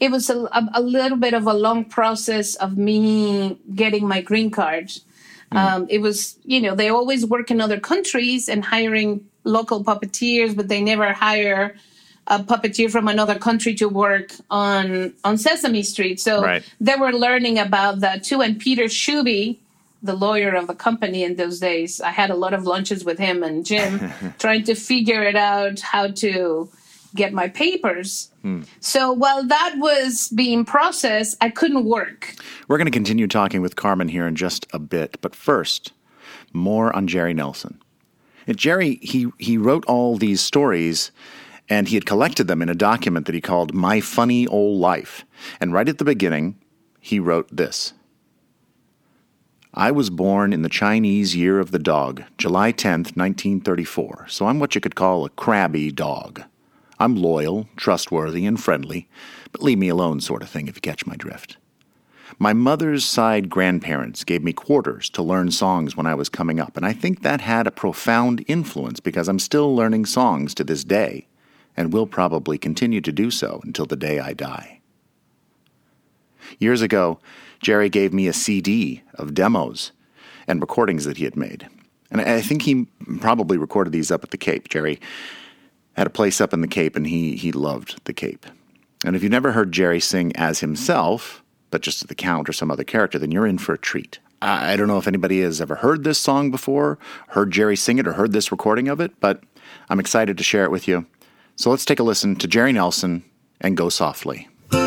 [0.00, 4.20] It was a, a, a little bit of a long process of me getting my
[4.20, 4.90] green card.
[5.52, 10.56] Um, it was, you know, they always work in other countries and hiring local puppeteers,
[10.56, 11.76] but they never hire
[12.28, 16.20] a puppeteer from another country to work on on Sesame Street.
[16.20, 16.62] So Right.
[16.80, 18.40] they were learning about that too.
[18.40, 19.58] And Peter Schube,
[20.02, 23.18] the lawyer of the company in those days, I had a lot of lunches with
[23.18, 26.68] him and Jim, trying to figure it out how to
[27.14, 28.30] get my papers.
[28.42, 28.62] Hmm.
[28.80, 32.34] So while that was being processed, I couldn't work.
[32.68, 35.92] We're going to continue talking with Carmen here in just a bit, but first,
[36.52, 37.80] more on Jerry Nelson.
[38.46, 41.12] And Jerry, he, he wrote all these stories
[41.68, 45.24] and he had collected them in a document that he called My Funny Old Life.
[45.60, 46.58] And right at the beginning,
[47.00, 47.94] he wrote this
[49.74, 54.60] I was born in the Chinese year of the dog, July 10th, 1934, so I'm
[54.60, 56.42] what you could call a crabby dog.
[56.98, 59.08] I'm loyal, trustworthy, and friendly,
[59.50, 61.56] but leave me alone, sort of thing, if you catch my drift.
[62.38, 66.76] My mother's side grandparents gave me quarters to learn songs when I was coming up,
[66.76, 70.84] and I think that had a profound influence because I'm still learning songs to this
[70.84, 71.26] day
[71.76, 74.80] and will probably continue to do so until the day I die.
[76.58, 77.18] Years ago,
[77.60, 79.92] Jerry gave me a CD of demos
[80.46, 81.68] and recordings that he had made.
[82.10, 82.86] And I think he
[83.20, 84.68] probably recorded these up at the Cape.
[84.68, 85.00] Jerry
[85.94, 88.44] had a place up in the Cape, and he, he loved the Cape.
[89.04, 92.52] And if you've never heard Jerry sing as himself, but just as the Count or
[92.52, 94.18] some other character, then you're in for a treat.
[94.40, 96.98] I I don't know if anybody has ever heard this song before,
[97.28, 99.42] heard Jerry sing it, or heard this recording of it, but
[99.88, 101.06] I'm excited to share it with you.
[101.62, 103.22] So let's take a listen to Jerry Nelson
[103.60, 104.48] and Go Softly.
[104.72, 104.78] Go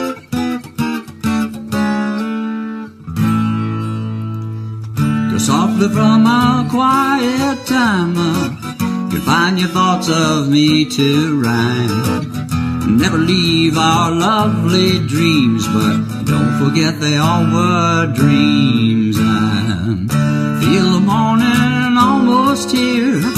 [5.37, 8.15] softly from a quiet time.
[8.17, 12.97] uh, find your thoughts of me to rhyme.
[12.97, 19.15] Never leave our lovely dreams, but don't forget they all were dreams.
[19.17, 23.34] I feel the morning almost here.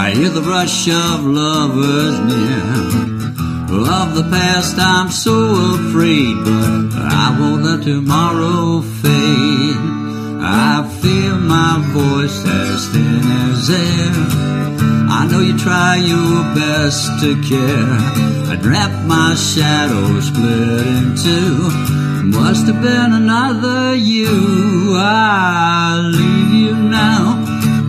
[0.00, 3.08] I hear the rush of lovers near.
[3.98, 9.82] Of the past I'm so afraid, but I won't let tomorrow fade.
[10.40, 14.14] I feel my voice as thin as air.
[15.18, 17.90] I know you try your best to care.
[18.52, 21.58] I'd wrap my shadow split in two.
[22.38, 24.94] Must have been another you.
[24.96, 27.34] I leave you now.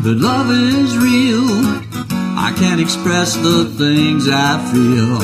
[0.01, 1.88] The love is real.
[2.41, 5.19] I can't express the things I feel.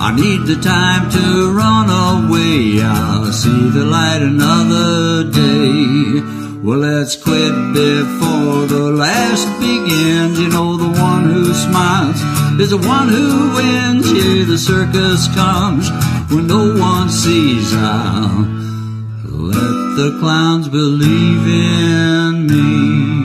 [0.00, 2.82] I need the time to run away.
[2.82, 6.20] I'll see the light another day.
[6.62, 10.38] Well, let's quit before the last begins.
[10.38, 12.20] You know, the one who smiles
[12.60, 14.10] is the one who wins.
[14.10, 15.88] Here the circus comes
[16.30, 17.72] when no one sees.
[17.74, 18.44] I'll
[19.24, 23.17] let the clowns believe in me.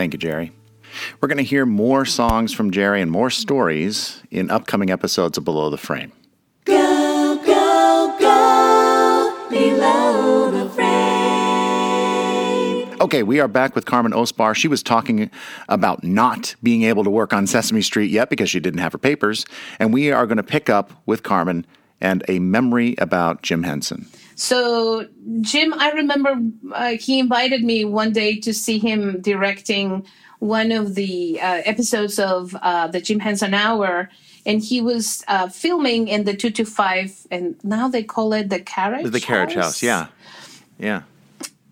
[0.00, 0.50] Thank you, Jerry.
[1.20, 5.44] We're going to hear more songs from Jerry and more stories in upcoming episodes of
[5.44, 6.10] Below the Frame.
[6.64, 10.88] Go, go, go below the frame.
[13.02, 14.54] Okay, we are back with Carmen Osbahr.
[14.54, 15.30] She was talking
[15.68, 18.98] about not being able to work on Sesame Street yet because she didn't have her
[18.98, 19.44] papers.
[19.78, 21.66] And we are going to pick up with Carmen
[22.00, 24.08] and a memory about Jim Henson.
[24.40, 25.06] So
[25.42, 26.40] Jim, I remember
[26.72, 30.06] uh, he invited me one day to see him directing
[30.38, 34.08] one of the uh, episodes of uh, the Jim Henson Hour,
[34.46, 38.48] and he was uh, filming in the two two five, and now they call it
[38.48, 39.10] the carriage.
[39.12, 40.06] The Carriage House, yeah.
[40.78, 41.02] Yeah.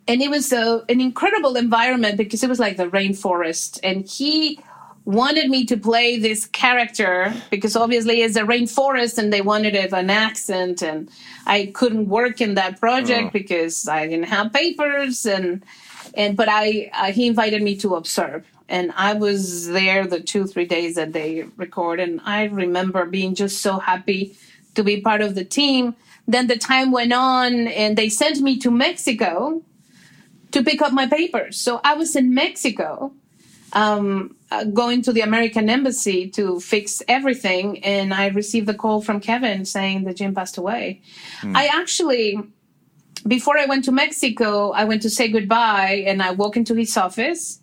[0.07, 4.61] and it was a, an incredible environment because it was like the rainforest and he
[5.09, 9.91] wanted me to play this character because obviously it's a rainforest and they wanted it
[9.95, 11.09] an accent and
[11.47, 15.65] I couldn't work in that project because I didn't have papers and
[16.13, 20.47] and but I uh, he invited me to observe and I was there the two
[20.47, 24.37] three days that they record and I remember being just so happy
[24.75, 25.97] to be part of the team.
[26.27, 29.63] Then the time went on and they sent me to Mexico
[30.51, 31.57] to pick up my papers.
[31.59, 33.15] So I was in Mexico
[33.73, 39.03] um, uh, going to the American embassy to fix everything, and I received a call
[39.03, 41.03] from Kevin saying that Jim passed away.
[41.55, 42.39] I actually,
[43.27, 46.97] before I went to Mexico, I went to say goodbye, and I walked into his
[46.97, 47.61] office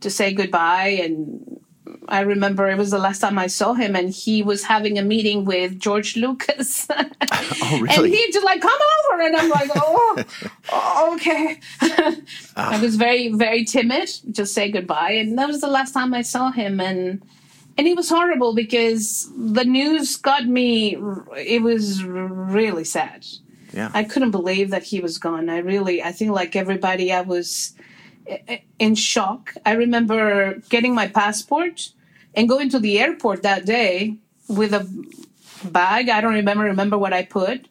[0.00, 1.60] to say goodbye, and
[2.08, 5.02] I remember it was the last time I saw him, and he was having a
[5.02, 6.86] meeting with George Lucas.
[7.62, 8.10] Oh, And really?
[8.10, 8.78] he just like, come
[9.12, 9.22] over.
[9.22, 10.24] And I'm like, oh,
[10.72, 11.58] oh, okay.
[12.56, 12.76] Ah.
[12.76, 15.10] I was very, very timid, just say goodbye.
[15.12, 16.80] And that was the last time I saw him.
[16.80, 17.22] And,
[17.76, 20.96] and it was horrible because the news got me,
[21.36, 23.26] it was really sad.
[23.72, 23.90] Yeah.
[23.92, 25.48] I couldn't believe that he was gone.
[25.50, 27.74] I really, I think like everybody, I was
[28.78, 29.54] in shock.
[29.66, 31.90] I remember getting my passport
[32.34, 34.16] and going to the airport that day
[34.48, 34.86] with a
[35.70, 36.08] bag.
[36.08, 37.68] I don't remember remember what I put,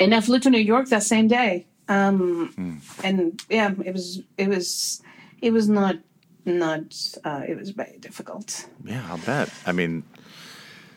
[0.00, 1.66] and I flew to New York that same day.
[1.88, 5.02] Um, And yeah, it was it was
[5.40, 5.96] it was not
[6.44, 6.82] not
[7.24, 8.66] uh, it was very difficult.
[8.84, 9.48] Yeah, I'll bet.
[9.66, 10.02] I mean,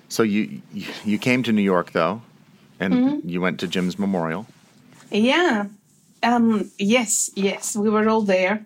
[0.09, 2.21] so you you, you came to New York though,
[2.79, 3.29] and Mm-hmm.
[3.29, 4.45] you went to Jim's memorial.
[5.11, 5.65] Yeah.
[6.23, 8.65] Um, yes, yes, we were all there.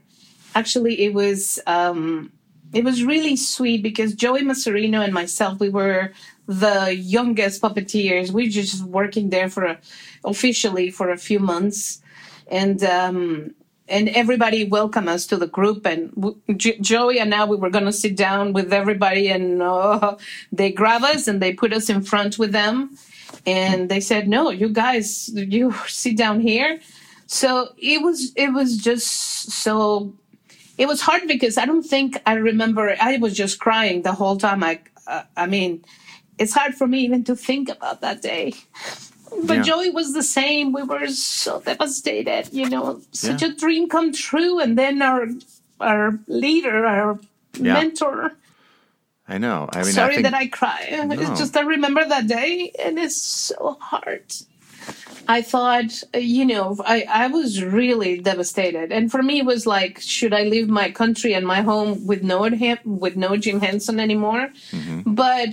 [0.56, 2.32] Actually, it was um,
[2.74, 6.12] it was really sweet because Joey Mazzarino and myself, we were
[6.48, 8.32] the youngest puppeteers.
[8.32, 9.80] We were just working there for a,
[10.24, 12.02] officially for a few months,
[12.48, 13.54] and um,
[13.88, 15.86] and everybody welcomed us to the group.
[15.86, 16.12] And
[16.58, 20.16] Joey and I, we were going to sit down with everybody, and uh,
[20.52, 22.98] they grab us and they put us in front with them
[23.46, 26.80] and they said no you guys you sit down here
[27.28, 29.08] so it was it was just
[29.52, 30.14] so
[30.78, 34.38] it was hard because i don't think i remember i was just crying the whole
[34.38, 35.84] time i uh, i mean
[36.38, 38.54] it's hard for me even to think about that day
[39.44, 39.64] but Yeah.
[39.64, 43.50] joey was the same we were so devastated you know such Yeah.
[43.50, 45.28] a dream come true and then our
[45.80, 47.20] our leader our
[47.60, 47.74] Yeah.
[47.74, 48.34] mentor
[49.28, 49.68] I know.
[49.74, 50.82] I mean, sorry I think, that I cry.
[50.92, 51.16] No.
[51.20, 54.22] It's just I remember that day, and it's so hard.
[55.28, 60.00] I thought, you know, I, I was really devastated, and for me, it was like,
[60.00, 62.50] should I leave my country and my home with no
[62.86, 64.50] with no Jim Henson anymore?
[64.72, 65.14] Mm-hmm.
[65.14, 65.50] But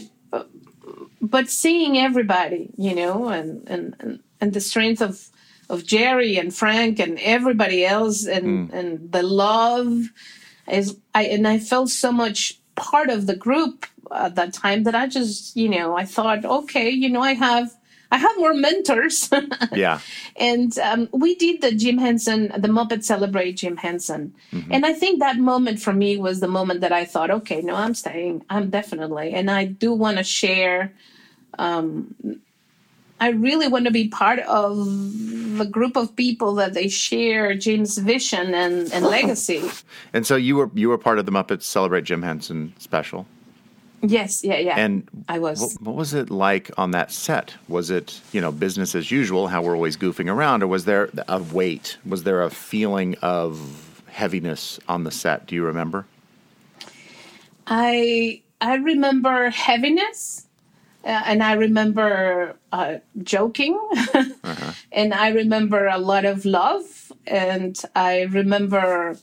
[1.20, 5.28] but seeing everybody, you know, and and and, the strength of
[5.70, 8.74] of Jerry and Frank and everybody else, and mm.
[8.74, 10.10] and the love
[10.70, 14.94] is I and I felt so much part of the group at that time that
[14.94, 17.74] I just, you know, I thought, okay, you know, I have
[18.12, 19.30] I have more mentors.
[19.72, 20.00] yeah,
[20.36, 24.34] and um, we did the Jim Henson, the Muppet Celebrate Jim Henson,
[24.70, 27.74] and I think that moment for me was the moment that I thought, okay, no,
[27.74, 30.92] I'm staying, I'm definitely, and I do want to share.
[31.58, 32.14] Um,
[33.18, 37.96] I really want to be part of the group of people that they share Jim's
[37.96, 39.62] vision and, and legacy.
[40.12, 43.26] and so you were you were part of the Muppets Celebrate Jim Henson special.
[44.03, 44.74] Yes, yeah, yeah.
[44.76, 45.61] And I was.
[45.61, 47.55] What, what was it like on that set?
[47.68, 51.09] Was it you know business as usual, how we're always goofing around, or was there
[51.28, 51.98] a weight?
[52.05, 55.46] Was there a feeling of heaviness on the set?
[55.46, 56.07] Do you remember?
[57.66, 60.46] I I remember heaviness,
[61.05, 63.78] uh, and I remember uh, joking,
[64.92, 69.16] and I remember a lot of love, and I remember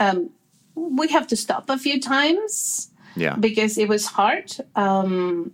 [0.00, 0.30] um,
[0.74, 4.52] we have to stop a few times Yeah, because it was hard.
[4.76, 5.52] Um,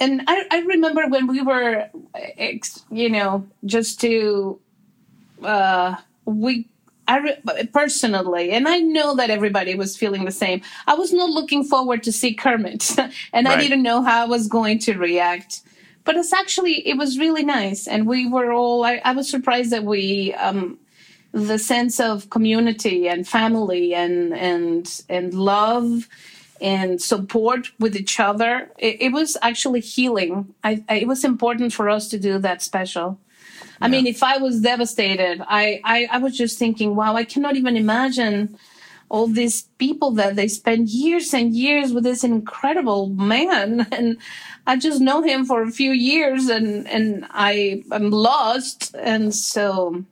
[0.00, 4.58] and I, I remember when we were, ex, you know, just to,
[5.44, 6.68] uh, we,
[7.06, 10.62] I re- personally, and I know that everybody was feeling the same.
[10.86, 12.96] I was not looking forward to see Kermit,
[13.32, 15.62] and I didn't know how I was going to react.
[16.04, 18.84] But it's actually, it was really nice, and we were all.
[18.84, 20.32] I, I was surprised that we.
[20.34, 20.78] Um,
[21.32, 26.08] the sense of community and family and and and love
[26.60, 28.70] and support with each other.
[28.78, 30.54] It, it was actually healing.
[30.64, 33.18] I, I it was important for us to do that special.
[33.82, 37.56] I mean if i was devastated I, I i was just thinking wow i cannot
[37.56, 38.58] even imagine
[39.08, 43.86] all these people that they spend years and years with this incredible man.
[43.92, 44.18] And
[44.66, 48.94] i just know him for a few years and and i am lost.
[48.96, 50.04] And so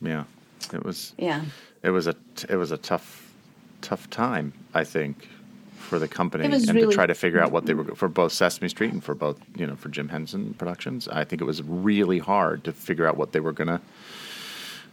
[0.00, 0.24] yeah.
[0.72, 1.42] It was yeah
[1.82, 2.14] it was a
[2.48, 3.32] it was a tough
[3.80, 5.26] tough time, I think,
[5.78, 8.68] for the company and to try to figure out what they were for both Sesame
[8.68, 11.08] Street and for both you know for Jim Henson Productions.
[11.08, 13.80] I think it was really hard to figure out what they were gonna,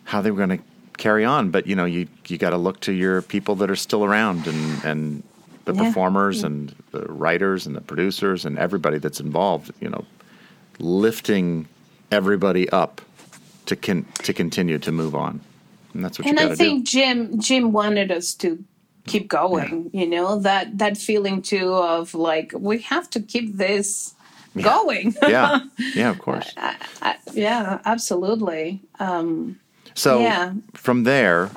[0.06, 0.60] how they were gonna
[0.98, 1.52] carry on.
[1.52, 4.48] But you know, you you got to look to your people that are still around
[4.48, 5.24] and and
[5.66, 5.84] the Yeah.
[5.84, 9.72] performers and the writers and the producers and everybody that's involved.
[9.82, 10.06] You know,
[10.80, 11.68] lifting
[12.12, 13.02] everybody up
[13.66, 15.42] to con- to continue to move on,
[15.98, 16.92] and that's what and I think do.
[16.92, 18.64] Jim Jim wanted us to
[19.08, 19.90] keep going.
[19.94, 24.14] You know that that feeling too of like we have to keep this
[24.62, 25.16] going.
[25.28, 25.60] yeah,
[25.96, 26.54] yeah, of course.
[27.34, 28.82] yeah, absolutely.
[29.96, 30.54] So Yeah.
[30.74, 31.50] from there,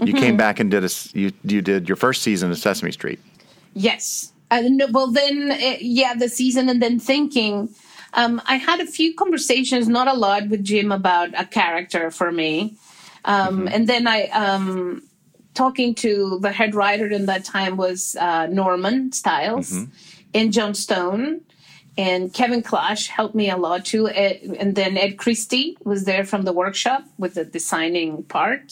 [0.00, 0.16] you Mm-hmm.
[0.16, 3.18] came back and did a you you did your first season of Sesame Street.
[3.74, 4.32] Yes.
[4.50, 7.68] Uh, no, well, then, uh, yeah, the season, and then thinking.
[8.14, 12.32] Um, I had a few conversations, not a lot, with Jim about a character for
[12.32, 12.74] me.
[13.32, 15.02] Um, And then I, um,
[15.54, 19.68] talking to the head writer in that time was uh, Norman Stiles
[20.34, 21.40] and Jon Stone.
[21.98, 24.08] And Kevin Clash helped me a lot too.
[24.08, 28.66] Ed, and then Ed Christie was there from the workshop with the designing part.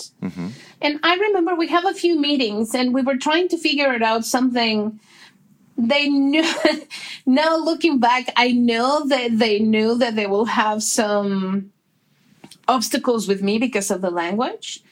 [0.81, 4.03] And I remember we have a few meetings and we were trying to figure it
[4.11, 5.01] out something
[5.77, 6.49] they knew
[7.27, 11.71] now looking back i know that they knew that they will have some
[12.69, 14.83] obstacles with me because of the language.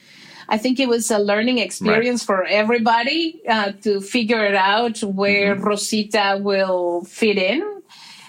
[0.48, 5.54] I think it was a learning experience for everybody uh, to figure it out where
[5.54, 7.62] rosita will fit in.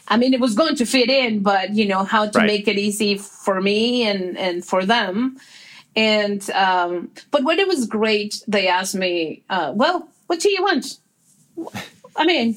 [0.08, 2.48] I mean it was going to fit in but you know how to Right.
[2.48, 5.38] make it easy for me and and for them.
[5.96, 10.62] And um but when it was great they asked me uh well what do you
[10.64, 11.00] want?
[12.16, 12.56] I mean,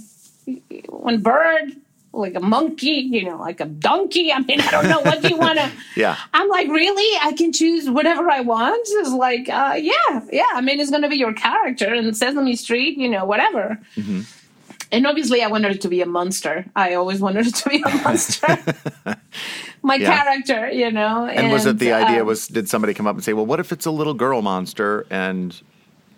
[0.88, 1.76] one bird,
[2.18, 4.32] like a monkey, you know, like a donkey.
[4.32, 5.00] I mean, I don't know.
[5.00, 5.70] What do you want to?
[5.96, 6.16] Yeah.
[6.34, 7.18] I'm like, really?
[7.22, 8.80] I can choose whatever I want?
[8.88, 10.44] It's like, uh, yeah, yeah.
[10.54, 13.80] I mean, it's going to be your character in Sesame Street, you know, whatever.
[13.96, 14.20] Mm-hmm.
[14.90, 16.64] And obviously, I wanted it to be a monster.
[16.76, 18.46] I always wanted it to be a monster.
[19.82, 20.22] My Yeah.
[20.22, 21.26] character, you know.
[21.26, 22.20] And, was it the idea?
[22.22, 24.40] um, Was did somebody come up and say, "Well, what if it's a little girl
[24.42, 25.54] monster and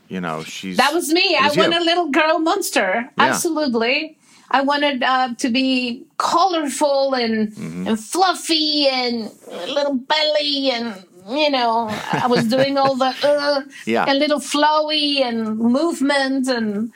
[0.08, 1.36] you know she's That was me.
[1.40, 1.58] I you.
[1.60, 3.10] want a little girl monster.
[3.18, 4.16] Absolutely.
[4.50, 7.86] I wanted uh, to be colorful and Mm-hmm.
[7.88, 13.62] and fluffy and a little belly and you know I was doing all the uh,
[13.86, 14.04] Yeah.
[14.08, 16.92] and little flowy and movement and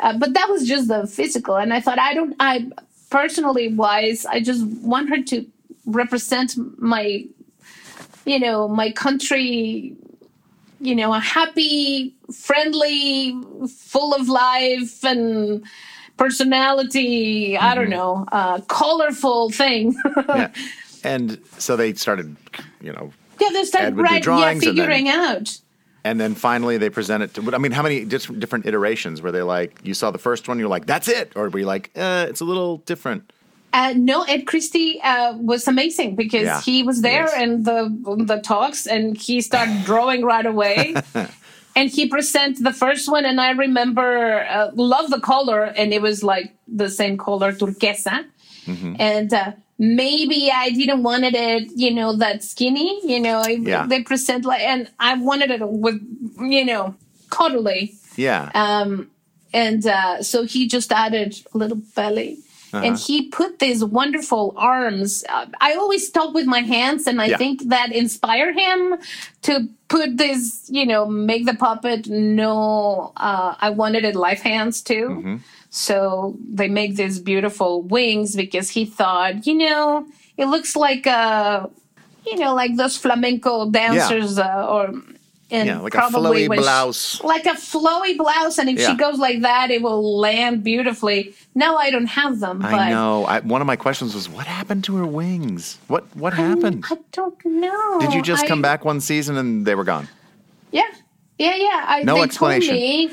[0.00, 2.68] uh, but that was just the physical and I thought I don't I
[3.10, 5.46] personally wise I just want her to
[5.86, 7.24] represent my
[8.24, 9.94] you know my country
[10.78, 13.34] you know, a happy, friendly,
[13.66, 15.64] full of life and
[16.16, 17.56] personality.
[17.58, 19.94] I don't know, uh, colorful thing.
[20.28, 20.50] Yeah.
[21.04, 22.36] And so they started,
[22.80, 25.56] you know, yeah, they started do yeah, drawings and then- figuring out.
[26.04, 27.54] and then finally they present it to.
[27.54, 29.78] I mean, how many different iterations were they like?
[29.84, 32.40] You saw the first one, you're like, "That's it," or were you like, uh, "It's
[32.40, 33.32] a little different"?
[33.72, 37.92] Uh, no, Ed Christie uh, was amazing because Yeah, he was there he in the
[38.26, 40.94] the talks, and he started drawing right away.
[41.76, 46.02] and he presented the first one, and I remember uh, love the color, and it
[46.02, 48.24] was like the same color turquesa,
[48.66, 48.94] Mm-hmm.
[48.98, 53.38] and uh, maybe I didn't wanted it, you know, that skinny, you know.
[53.38, 53.86] I- Yeah.
[53.86, 55.98] They present like, and I wanted it with,
[56.40, 56.94] you know,
[57.30, 58.50] cuddly Yeah.
[58.54, 58.90] Um,
[59.52, 62.38] and uh, so he just added a little belly
[62.76, 62.86] Uh-huh.
[62.86, 67.26] and he put these wonderful arms uh, i always talk with my hands and i
[67.26, 67.38] Yeah.
[67.42, 68.78] think that inspired him
[69.48, 69.52] to
[69.88, 70.40] put this
[70.78, 71.02] you know
[71.32, 75.36] make the puppet know uh, i wanted it life hands too Mm-hmm.
[75.70, 80.06] so they make these beautiful wings because he thought you know
[80.42, 81.68] it looks like a
[82.28, 84.84] you know like those flamenco dancers uh, or
[85.50, 87.20] and Yeah, like a probably flowy when she- blouse.
[87.22, 88.90] like a flowy blouse, and if Yeah.
[88.90, 91.34] she goes like that, it will land beautifully.
[91.54, 93.24] No, I don't have them, but I know.
[93.26, 95.78] I, one of my questions was, "What happened to her wings?
[95.86, 96.84] What what happened?
[96.90, 98.00] I don't know.
[98.00, 100.08] Did you just I- come back one season and they were gone?"
[100.72, 100.82] Yeah,
[101.38, 101.84] yeah, yeah.
[101.86, 102.74] I, No they explanation.
[102.74, 103.10] Told me,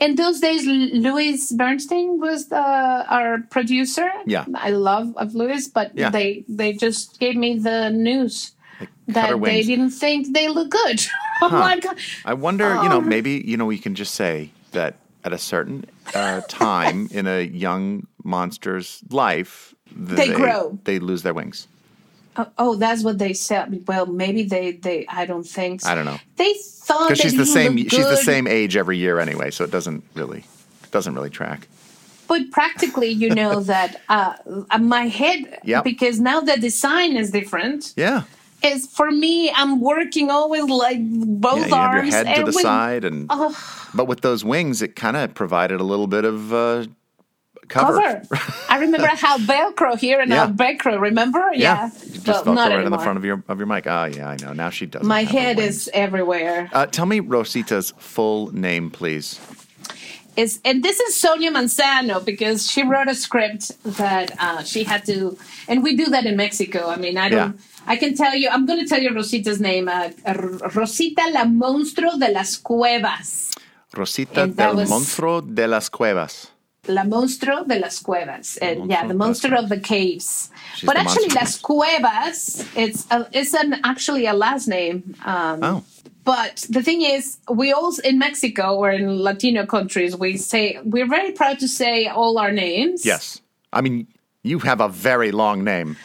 [0.00, 2.56] in those days, Lewis Bernstein was the,
[3.08, 4.10] our producer.
[4.26, 4.46] Yeah.
[4.56, 6.10] I love of Lewis, but Yeah.
[6.10, 8.50] they they just gave me the news
[9.06, 11.06] that they didn't think they look good.
[11.42, 11.84] I'm like,
[12.24, 12.88] I wonder, you Oh.
[12.88, 15.84] know, maybe you know we can just say that at a certain
[16.14, 20.78] uh, time in a young monster's life, th- They grow.
[20.84, 21.68] They lose their wings.
[22.36, 23.84] oh, oh, that's what they said.
[23.86, 25.06] Well, maybe they they.
[25.08, 25.80] I don't think.
[25.82, 25.90] So.
[25.90, 26.18] I don't know.
[26.36, 27.76] They thought because she's the he same.
[27.88, 30.44] She's the same age every year anyway, so it doesn't really
[30.90, 31.68] doesn't really track.
[32.28, 34.34] But practically, you know that uh,
[34.70, 35.84] uh, my head, Yep.
[35.84, 37.92] because now the design is different.
[37.96, 38.22] Yeah,
[38.64, 39.50] is for me.
[39.52, 42.62] I'm working always like both Yeah, you have your arms head to and the with-
[42.62, 43.28] side, and
[43.94, 46.84] but with those wings, it kind of provided a little bit of uh,
[47.68, 47.98] cover.
[48.00, 48.54] cover.
[48.68, 50.46] I remember I had Velcro here and Yeah.
[50.46, 51.00] Had Velcro.
[51.00, 51.40] Remember?
[51.54, 52.98] Yeah, Yeah, you just felt not right in anymore.
[52.98, 53.86] the front of your of your mic.
[53.86, 54.52] Oh yeah, I know.
[54.52, 55.02] Now she does.
[55.02, 56.68] My head is everywhere.
[56.72, 59.38] Uh, tell me Rosita's full name, please.
[60.36, 65.04] is and this is Sonia Manzano because she wrote a script that uh, she had
[65.06, 65.36] to,
[65.68, 66.88] and we do that in Mexico.
[66.88, 67.56] I mean, I don't.
[67.56, 67.62] Yeah.
[67.86, 68.48] I can tell you.
[68.50, 69.88] I'm going to tell you Rosita's name.
[69.88, 70.10] Uh,
[70.74, 73.54] Rosita la monstruo de las cuevas.
[73.92, 76.48] Rosita del was- Monstruo de las Cuevas.
[76.88, 78.56] La monstruo de las cuevas.
[78.60, 80.50] And yeah, the monster of the caves.
[80.76, 82.64] She's but the actually, las cuevas.
[82.74, 85.14] It's a, it's an actually a last name.
[85.24, 85.84] Um, Oh,
[86.24, 91.06] But the thing is, we all in Mexico or in Latino countries, we say we're
[91.08, 93.04] very proud to say all our names.
[93.04, 93.40] yes.
[93.72, 94.06] I mean,
[94.42, 95.96] you have a very long name.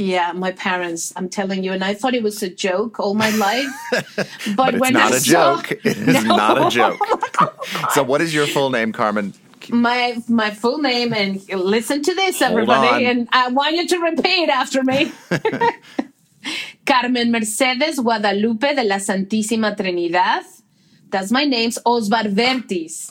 [0.00, 1.12] Yeah, my parents.
[1.14, 3.68] I'm telling you, and I thought it was a joke all my life.
[4.56, 5.72] But, But it's when not I a saw, joke.
[5.84, 7.00] It is not a joke.
[7.42, 9.34] Oh so, what is your full name, Carmen?
[9.68, 13.10] my my full name, and listen to this, Hold everybody, on.
[13.10, 15.12] and I want you to repeat after me.
[16.86, 20.44] Carmen Mercedes Guadalupe de la Santísima Trinidad.
[21.10, 23.08] That's my name's Osbahr Vertis.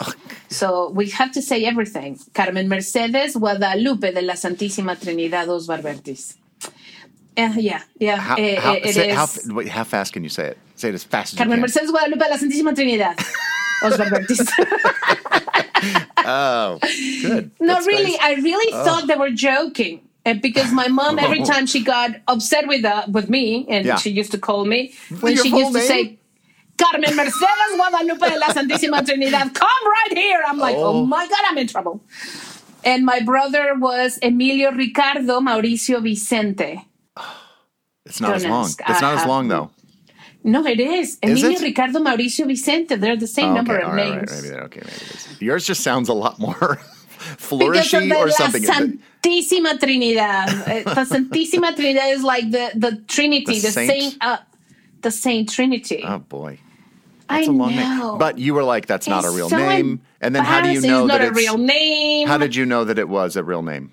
[0.49, 2.19] So we have to say everything.
[2.33, 6.35] Carmen Mercedes Guadalupe de la Santísima Trinidad Osbahr Vertis.
[7.39, 8.17] Uh, yeah, yeah.
[8.17, 9.47] How, eh, how, eh, it say, how, is.
[9.51, 10.57] wait, how fast can you say it?
[10.75, 11.71] Say it as fast as Carmen you can.
[11.71, 13.17] Carmen Mercedes Guadalupe de la Santísima Trinidad.
[16.25, 16.79] Oh,
[17.21, 17.51] good.
[17.59, 18.17] no, That's really, nice.
[18.21, 20.01] I really thought they were joking.
[20.25, 21.45] And because my mom, every Oh.
[21.45, 23.95] time she got upset with uh, with me, and Yeah.
[23.95, 26.19] she used to call me when Your she used to say,
[26.77, 30.43] Carmen Mercedes Guadalupe de la Santísima Trinidad, come right here.
[30.45, 30.99] I'm like, oh.
[31.01, 31.05] Oh.
[31.05, 32.01] my God, I'm in trouble.
[32.83, 36.85] And my brother was Emilio Ricardo Mauricio Vicente.
[38.09, 38.65] It's not as long.
[38.65, 39.71] It's I not as long, though.
[40.43, 41.17] No, it is.
[41.21, 41.61] Emilio it?
[41.61, 42.95] Ricardo Mauricio Vicente.
[42.95, 43.83] They're the same Oh, number okay.
[43.83, 44.31] of all right, names.
[44.31, 45.41] right, maybe, okay, maybe it is.
[45.41, 46.79] Yours just sounds a lot more of
[47.37, 48.63] flourishy the or La something.
[48.63, 50.49] Santísima Trinidad.
[50.49, 53.91] Uh, the Santísima Trinidad is like the, the Trinity, The the, saint?
[53.91, 54.37] saint, uh,
[55.01, 56.03] the Saint Trinity.
[56.05, 56.59] Oh boy,
[57.27, 58.09] I that's a long know.
[58.11, 58.17] name.
[58.17, 60.81] But you were like, "That's not a real so name." And then how do you
[60.81, 62.27] know it's that not it's a real name?
[62.27, 63.91] How did you know that it was a real name?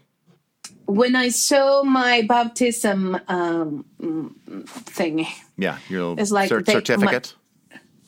[0.87, 3.85] When I saw my baptism um,
[4.67, 5.27] thing,
[5.57, 7.35] Yeah, your It's like cert- they- certificate.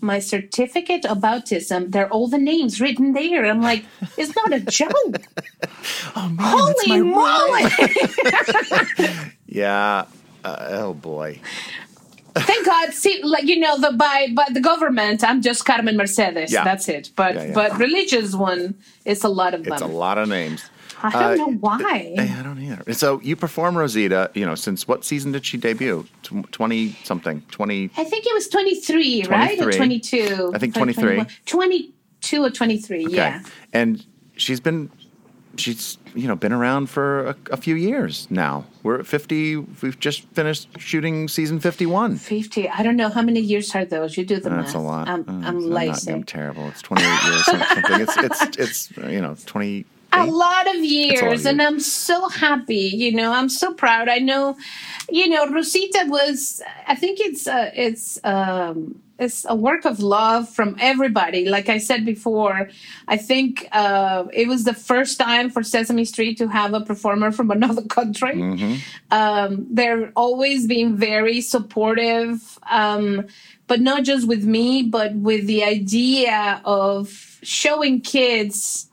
[0.00, 3.44] my certificate of baptism, they're all the names written there.
[3.46, 3.84] I'm like,
[4.16, 4.92] it's not a joke.
[6.16, 7.64] oh man, Holy moly!
[9.46, 10.04] Yeah.
[10.44, 11.40] Uh, oh boy.
[12.36, 12.92] Thank God.
[12.92, 16.52] See, like you know, the by by the government, I'm just Carmen Mercedes.
[16.52, 16.62] Yeah.
[16.62, 17.10] That's it.
[17.16, 17.52] But Yeah, yeah.
[17.54, 20.62] but religious one, it's a lot of It's a lot of names.
[21.02, 22.14] I don't Uh, know why.
[22.18, 22.92] I don't either.
[22.94, 26.06] So you perform Rosita, you know, since what season did she debut?
[26.22, 27.90] 20 something, 20.
[27.96, 29.60] I think it was 23, right?
[29.60, 30.52] Or 22.
[30.54, 31.24] I think 23.
[31.46, 33.14] 22 or 23, Okay.
[33.14, 33.42] yeah.
[33.72, 34.04] And
[34.36, 34.90] she's been,
[35.56, 38.64] she's, you know, been around for a, a few years now.
[38.82, 42.16] We're at 50, we've just finished shooting season 51.
[42.16, 42.68] 50.
[42.68, 44.16] I don't know how many years are those.
[44.16, 44.74] You do the That's math.
[44.74, 45.08] a lot.
[45.08, 46.12] I'm, Uh, I'm lazy.
[46.12, 46.66] I'm terrible.
[46.68, 48.00] It's 28 years something.
[48.00, 49.84] It's, it's, it's, you know, 20.
[50.18, 54.08] A lot of years and i'm so happy you know i'm so proud.
[54.08, 54.56] I know
[55.10, 60.48] you know rosita was i think it's uh, it's um it's a work of love
[60.48, 61.48] from everybody.
[61.48, 62.68] Like i said before
[63.08, 67.30] i think uh, it was the first time for sesame street to have a performer
[67.32, 68.34] from another country.
[69.10, 73.26] Um, they're always being very supportive um,
[73.66, 78.87] but not just with me but with the idea of showing kids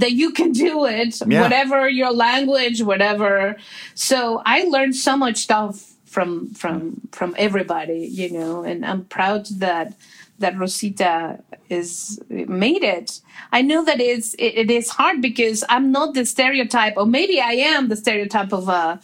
[0.00, 1.42] that you can do it, Yeah.
[1.42, 3.56] whatever your language, whatever.
[3.94, 5.74] So I learned so much stuff
[6.04, 9.92] from from from everybody, you know, and I'm proud that
[10.38, 11.38] that Rosita
[11.70, 13.20] is made it.
[13.52, 17.40] I know that it's it, it is hard because I'm not the stereotype, or maybe
[17.40, 19.00] I am the stereotype of a.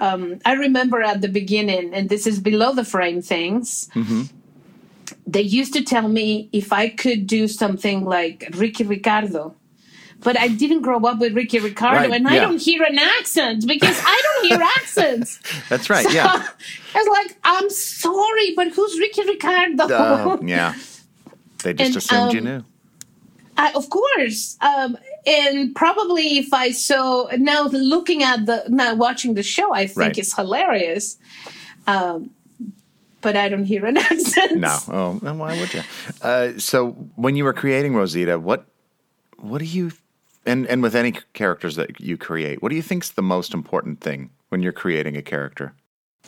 [0.00, 3.88] Um, I remember at the beginning, and this is below the frame things.
[5.26, 9.54] They used to tell me if I could do something like Ricky Ricardo,
[10.20, 12.40] but I didn't grow up with Ricky Ricardo, Right, and I yeah.
[12.40, 15.38] don't hear an accent because I don't hear accents.
[15.68, 16.06] That's right.
[16.12, 16.26] Yeah.
[16.94, 19.84] I was like, I'm sorry, but who's Ricky Ricardo?
[19.84, 20.74] Uh, yeah.
[21.62, 22.64] They just And, assumed you um, knew.
[23.56, 24.56] I, of course.
[24.60, 24.96] Um,
[25.26, 29.98] and probably if I saw now looking at the now watching the show, I think
[29.98, 30.18] Right.
[30.18, 31.16] it's hilarious.
[31.86, 32.30] Um,
[33.20, 34.58] but I don't hear an accent.
[34.58, 34.78] No.
[34.88, 35.82] Oh, then why would you?
[36.22, 38.66] Uh, so when you were creating Rosita, what
[39.38, 39.90] what do you
[40.48, 44.00] and and with any characters that you create, what do you think's the most important
[44.00, 45.74] thing when you're creating a character?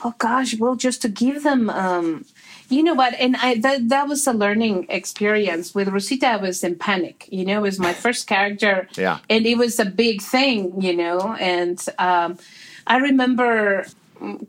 [0.04, 2.24] oh gosh, well, just to give them, um,
[2.68, 3.14] you know what?
[3.14, 6.26] And I that that was a learning experience with Rosita.
[6.28, 7.28] I was in panic.
[7.30, 8.88] You know, it was my first character.
[8.96, 9.18] Yeah.
[9.28, 10.80] and it was a big thing.
[10.80, 12.38] You know, and um,
[12.86, 13.86] I remember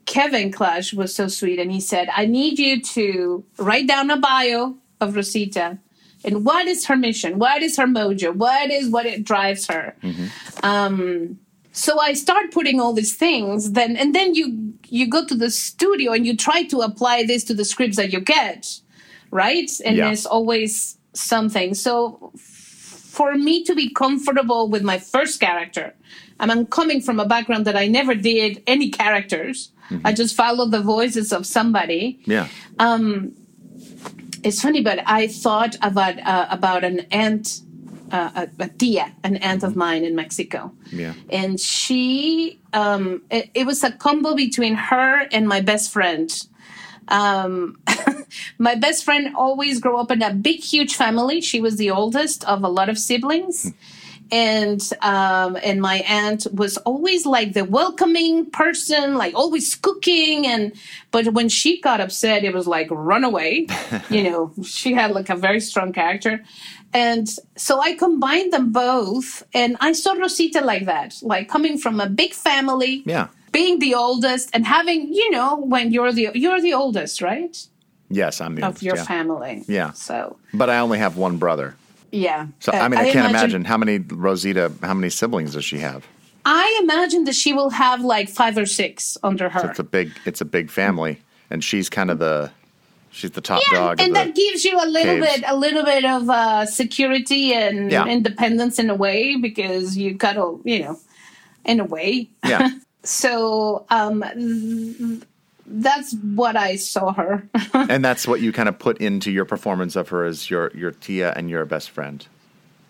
[0.05, 4.17] Kevin Clash was so sweet, and he said, "I need you to write down a
[4.17, 5.79] bio of Rosita."
[6.23, 7.39] And what is her mission?
[7.39, 8.35] What is her mojo?
[8.35, 9.95] What is what it drives her?
[10.03, 10.65] Mm-hmm.
[10.65, 11.39] Um,
[11.71, 15.49] so i start putting all these things then and then you you go to the
[15.49, 18.79] studio and you try to apply this to the scripts that you get
[19.31, 20.07] right and Yeah.
[20.07, 25.93] there's always something so for me to be comfortable with my first character
[26.39, 30.15] i'm coming from a background that i never did any characters i mm-hmm.
[30.15, 32.47] just followed the voices of somebody Yeah.
[32.79, 33.33] Um,
[34.43, 37.61] it's funny, but I thought about uh, about an aunt,
[38.11, 40.71] uh, a, a tia, an aunt of mine in Mexico.
[40.91, 41.13] Yeah.
[41.29, 46.31] and she, um, it, it was a combo between her and my best friend.
[47.07, 47.79] Um,
[48.57, 51.41] my best friend always grew up in a big, huge family.
[51.41, 53.73] She was the oldest of a lot of siblings.
[54.31, 60.47] And um, and my aunt was always like the welcoming person, like always cooking.
[60.47, 60.71] And
[61.11, 63.67] but when she got upset, it was like run away.
[64.09, 66.43] you know, she had like a very strong character.
[66.93, 71.99] And so I combined them both, and I saw Rosita like that, like coming from
[72.01, 73.27] a big family, Yeah.
[73.53, 77.55] being the oldest, and having you know when you're the you're the oldest, right,
[78.09, 79.03] Yes, I'm the of oldest, your yeah.
[79.05, 79.63] family.
[79.67, 79.91] Yeah.
[79.91, 81.75] So But I only have one brother.
[82.11, 82.47] Yeah.
[82.59, 83.29] So Uh, I mean, I, can't imagine.
[83.35, 84.71] imagine how many Rosita.
[84.81, 86.05] How many siblings does she have?
[86.45, 89.69] I imagine that she will have like five or six under her.
[89.69, 90.11] It's a big.
[90.25, 92.51] It's a big family, and she's kind of the.
[93.13, 93.99] She's the top yeah, dog.
[93.99, 95.41] and that gives you a little caves.
[95.41, 98.05] bit, a little bit of uh, security and Yeah.
[98.07, 100.97] independence in a way because you gotta, you know,
[101.65, 102.29] in a way.
[102.47, 102.69] yeah.
[103.03, 104.23] So um,
[105.71, 107.47] that's what I saw her.
[107.73, 110.91] and that's what you kind of put into your performance of her as your your
[110.91, 112.25] tia and your best friend.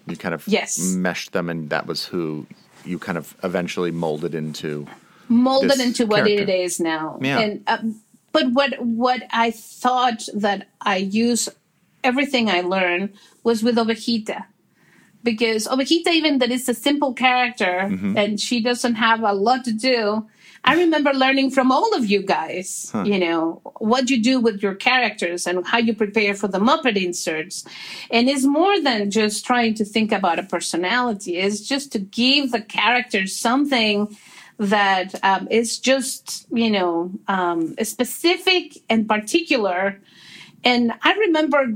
[0.08, 0.80] You kind of Yes.
[0.80, 2.48] meshed them, and that was who
[2.86, 4.88] you kind of eventually molded into.
[5.30, 6.54] molded into what it character.
[6.54, 7.18] is now.
[7.22, 7.40] Yeah.
[7.40, 8.02] And um,
[8.32, 11.48] but what what I thought that I use
[12.04, 13.14] everything I learned
[13.44, 14.46] was with Ovejita.
[15.24, 18.18] Because Ovejita, even that it's a simple character Mm-hmm.
[18.18, 20.28] and she doesn't have a lot to do,
[20.64, 24.76] I remember learning from all of you guys, you know, what you do with your
[24.76, 27.66] characters and how you prepare for the Muppet inserts.
[28.12, 32.52] And it's more than just trying to think about a personality, it's just to give
[32.52, 34.16] the characters something
[34.60, 40.00] that um, is just, you know, um, specific and particular.
[40.64, 41.74] And I remember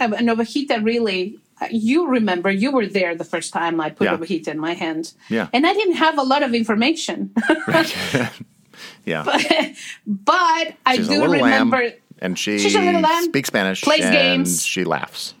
[0.00, 4.04] uh, and Ovejita really, Uh, you remember, you were there the first time I put
[4.06, 4.24] Yeah.
[4.24, 5.12] heat in my hand.
[5.28, 5.48] Yeah.
[5.52, 7.32] And I didn't have a lot of information,
[9.04, 9.24] Yeah,
[10.06, 11.76] but I she's a do remember.
[11.78, 14.64] lamb, and she She's a little lamb, speaks Spanish, plays and games.
[14.64, 15.34] she laughs.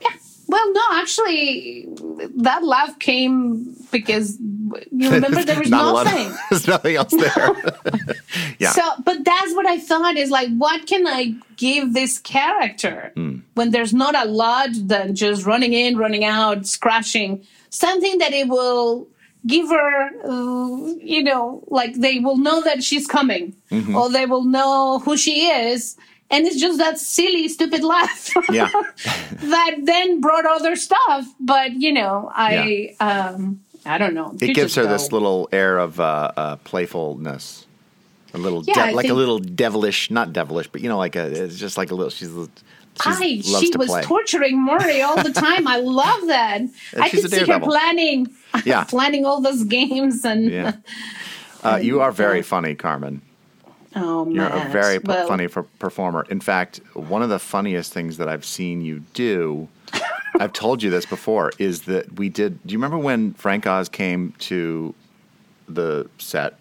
[0.00, 0.08] Yeah.
[0.46, 1.88] Well, no, actually,
[2.36, 4.38] that laugh came because
[4.90, 6.32] you remember there was nothing.
[6.50, 7.56] There's nothing else there.
[8.58, 13.12] yeah, So, but that's what I thought is like, what can I give this character
[13.14, 13.38] Hmm.
[13.54, 17.42] when there's not a lot than just running in, running out, scratching?
[17.70, 19.06] Something that it will
[19.46, 23.94] give her, uh, you know, like they will know that she's coming, Mm-hmm.
[23.96, 25.96] or they will know who she is.
[26.30, 28.70] And it's just that silly, stupid laugh yeah,
[29.42, 31.26] that then brought other stuff.
[31.38, 34.34] But you know, I, um, I don't know.
[34.40, 37.66] it You gives her this little air of uh, uh, playfulness,
[38.32, 41.26] a little, Yeah, de- like a little devilish, not devilish, but you know, like a,
[41.44, 42.10] it's just like a little.
[42.10, 42.44] She's, she's
[43.54, 44.02] I, she to was play.
[44.02, 45.66] torturing Murray all the time.
[45.68, 46.62] I love that.
[47.00, 48.28] I could see her planning,
[48.64, 48.84] Yeah.
[48.84, 50.50] planning all those games and.
[50.50, 50.72] Yeah.
[51.62, 53.22] Uh, you are very funny, Carmen.
[53.96, 54.34] Oh man.
[54.34, 56.26] You're a very p- Well, funny per- performer.
[56.28, 59.66] In fact, one of the funniest things that I've seen you do,
[60.40, 62.64] I've told you this before, is that we did.
[62.66, 64.94] Do you remember when Frank Oz came to
[65.68, 66.58] the set?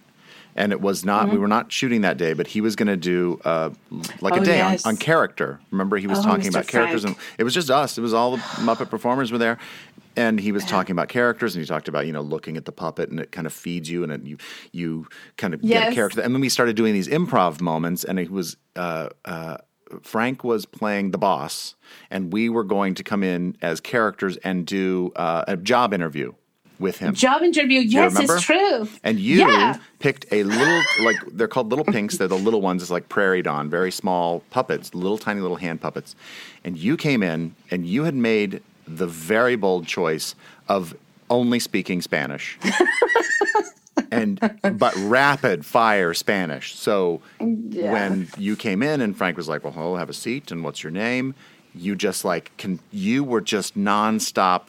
[0.55, 2.95] And it was not, we were not shooting that day, but he was going to
[2.95, 3.71] do uh,
[4.21, 4.33] like Mm-hmm.
[4.33, 4.85] Oh, a day yes.
[4.85, 5.59] on, on character.
[5.71, 6.49] Remember, he was Oh, talking Mr.
[6.49, 7.97] about characters, and it was just us.
[7.97, 9.57] It was all the Muppet performers were there,
[10.15, 12.71] and he was talking about characters, and he talked about you know looking at the
[12.71, 14.37] puppet, and it kind of feeds you, and it, you
[14.71, 16.21] you kind of get a character.
[16.21, 19.57] And then we started doing these improv moments, and it was uh, uh,
[20.01, 21.75] Frank was playing the boss,
[22.09, 26.33] and we were going to come in as characters and do uh, a job interview
[26.79, 27.13] with him.
[27.13, 27.79] job interview.
[27.79, 28.87] Yes, it's true.
[29.03, 29.77] And you Yeah.
[29.99, 32.17] picked a little, like they're called little pinks.
[32.17, 32.81] They're the little ones.
[32.81, 36.15] It's like prairie dawn, very small puppets, little tiny little hand puppets.
[36.65, 40.35] And you came in and you had made the very bold choice
[40.67, 40.93] of
[41.29, 42.57] only speaking Spanish.
[44.13, 46.75] and but rapid fire Spanish.
[46.75, 50.63] So when you came in and Frank was like, "Well, hello, have a seat," and
[50.63, 51.35] what's your name?
[51.75, 54.63] You just like can you were just nonstop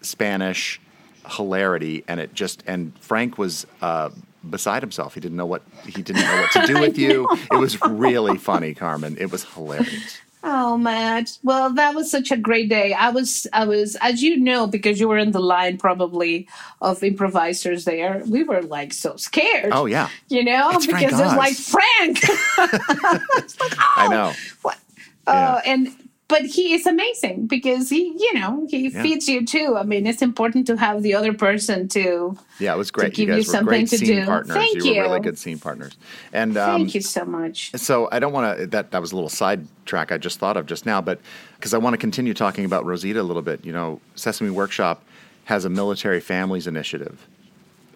[0.00, 0.80] Spanish
[1.28, 3.66] hilarity, and it just and Frank was.
[3.80, 4.10] Uh,
[4.48, 7.56] beside himself he didn't know what he didn't know what to do with you it
[7.56, 11.38] was really funny carmen it was hilarious Oh, Matt.
[11.42, 12.92] Well, that was such a great day.
[12.92, 16.46] I was, I was, as you know, because you were in the line probably
[16.80, 18.22] of improvisers there.
[18.28, 19.72] We were like so scared.
[19.72, 20.08] Oh, yeah.
[20.28, 22.20] you know, It's because it's like Frank.
[22.22, 24.32] It's like, oh, I know.
[24.62, 24.78] What?
[25.26, 25.32] Yeah.
[25.32, 25.88] Uh, and
[26.28, 29.02] but he is amazing because he, you know, he Yeah.
[29.02, 29.76] feeds you too.
[29.76, 32.36] I mean, it's important to have the other person to.
[32.58, 33.06] Yeah, it was great.
[33.06, 34.24] to give you you guys were something great to scene do.
[34.26, 34.56] partners.
[34.56, 35.96] Thank you were really good scene partners.
[36.32, 37.70] And um, Thank you so much.
[37.76, 38.66] so I don't want to.
[38.66, 41.20] That that was a little sidetrack I just thought of just now, but
[41.56, 43.64] because I want to continue talking about Rosita a little bit.
[43.64, 45.02] You know, Sesame Workshop
[45.44, 47.24] has a military families initiative,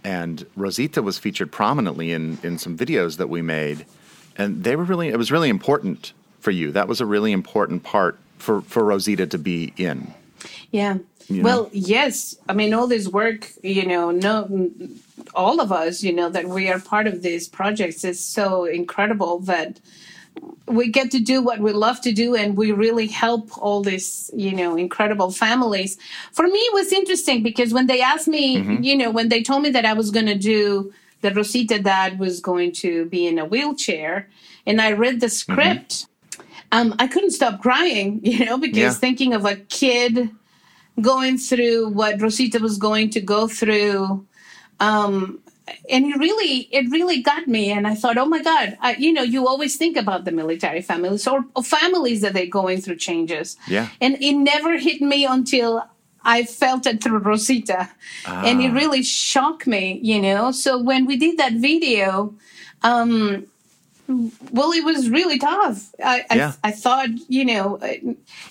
[0.04, 3.86] and Rosita was featured prominently in in some videos that we made,
[4.36, 5.08] and they were really.
[5.08, 6.72] It was really important for you.
[6.72, 10.12] That was a really important part for for Rosita to be in.
[10.70, 10.98] Yeah.
[11.28, 11.70] You well, know?
[11.72, 12.36] yes.
[12.48, 14.70] I mean, all this work, you know, no,
[15.34, 19.38] all of us, you know, that we are part of these projects is so incredible
[19.40, 19.78] that
[20.66, 24.30] we get to do what we love to do and we really help all these,
[24.34, 25.98] you know, incredible families.
[26.32, 28.82] For me, it was interesting because when they asked me, mm-hmm.
[28.82, 30.92] you know, when they told me that I was going to do
[31.22, 34.28] that Rosita dad was going to be in a wheelchair
[34.66, 35.52] and I read the mm-hmm.
[35.52, 36.06] script,
[36.72, 38.90] um, I couldn't stop crying, you know, because Yeah.
[38.92, 40.30] thinking of a kid
[41.00, 44.26] going through what Rosita was going to go through.
[44.80, 45.40] Um,
[45.88, 47.70] and it really, it really got me.
[47.70, 50.82] And I thought, oh my God, I, you know, you always think about the military
[50.82, 53.56] families or, or families that they're going through changes.
[53.68, 53.88] Yeah.
[54.00, 55.88] And it never hit me until
[56.24, 57.88] I felt it through Rosita.
[58.26, 58.64] And Ah.
[58.64, 60.50] it really shocked me, you know.
[60.50, 62.34] So when we did that video,
[62.82, 63.46] um,
[64.52, 65.92] well, it was really tough.
[66.02, 66.52] I, Yeah.
[66.64, 67.78] I, I thought, you know,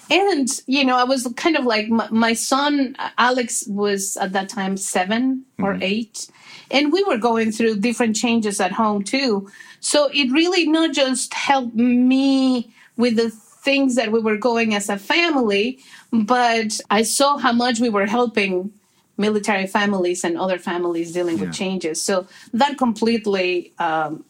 [0.10, 4.50] and, you know, I was kind of like my, my son, Alex, was at that
[4.50, 5.84] time 7 or mm-hmm.
[5.84, 6.30] eight.
[6.72, 9.50] And we were going through different changes at home too.
[9.80, 14.90] So it really not just helped me with the things that we were going as
[14.90, 15.80] a family,
[16.12, 18.72] but I saw how much we were helping
[19.20, 21.46] military families and other families dealing Yeah.
[21.46, 22.02] with changes.
[22.02, 24.24] So that completely um,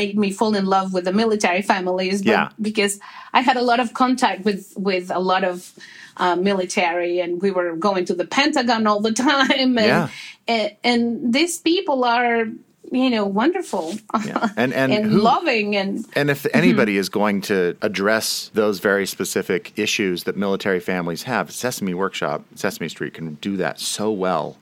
[0.00, 2.20] made me fall in love with the military families.
[2.22, 2.48] But Yeah.
[2.60, 2.98] because
[3.32, 5.72] I had a lot of contact with with a lot of
[6.18, 10.08] uh, military, and we were going to the Pentagon all the time, and Yeah.
[10.48, 12.46] and, and these people are.
[12.92, 13.94] You know, wonderful
[14.24, 14.50] Yeah.
[14.56, 16.56] And- and who- loving, and And if mm-hmm.
[16.56, 22.44] anybody is going to address those very specific issues that military families have, Sesame Workshop,
[22.54, 24.58] Sesame Street can do that so well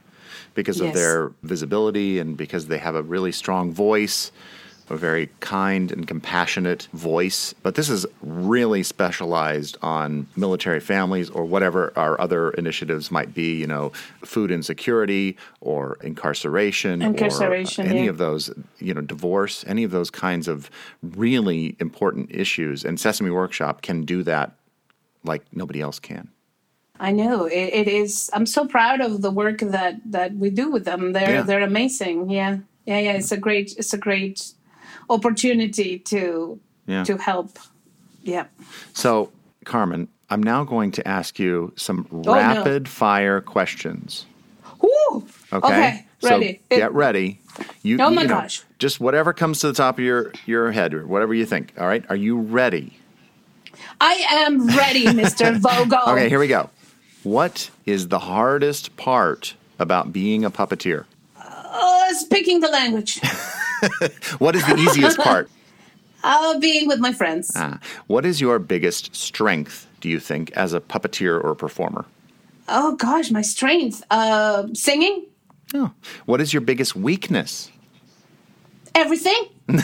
[0.55, 4.31] because of their visibility and because they have a really strong voice,
[4.91, 7.55] a very kind and compassionate voice.
[7.63, 13.59] But this is really specialized on military families or whatever our other initiatives might be,
[13.59, 13.93] you know,
[14.25, 18.11] food insecurity or incarceration, Incarceration, or any yeah.
[18.11, 20.71] of those, you know, divorce, any of those kinds of
[21.03, 22.85] really important issues.
[22.85, 24.53] And Sesame Workshop can do that
[25.25, 26.29] like nobody else can.
[26.99, 28.29] I know it, it is.
[28.35, 31.13] I'm so proud of the work that that we do with them.
[31.13, 31.43] They're Yeah.
[31.43, 32.29] they're amazing.
[32.29, 33.13] Yeah, yeah, yeah.
[33.13, 34.53] It's a great it's a great
[35.11, 37.05] opportunity to Yeah.
[37.05, 37.59] to help.
[38.23, 38.45] Yeah.
[38.95, 39.31] So,
[39.65, 42.33] Carmen, I'm now going to ask you some Oh, no.
[42.35, 44.27] rapid fire questions.
[44.81, 45.27] Woo!
[45.53, 45.67] Okay.
[45.67, 46.53] Okay, ready.
[46.53, 47.41] So It- get ready.
[47.83, 48.63] You, Oh my you know, gosh.
[48.79, 51.73] Just whatever comes to the top of your, your head or whatever you think.
[51.79, 52.05] All right.
[52.09, 52.97] Are you ready?
[54.01, 55.59] I am ready, Mr.
[55.59, 55.99] Vogel.
[56.15, 56.71] Okay, here we go.
[57.23, 61.05] What is the hardest part about being a puppeteer?
[61.37, 63.21] Uh, speaking the language.
[64.39, 65.51] What is the easiest part?
[66.25, 67.53] uh, being with my friends.
[67.55, 72.05] Ah, what is your biggest strength, do you think, as a puppeteer or performer?
[72.69, 74.03] Oh gosh, my strength.
[74.11, 75.27] Uh, singing.
[75.75, 75.93] Oh.
[76.27, 77.71] What is your biggest weakness?
[78.95, 79.49] Everything.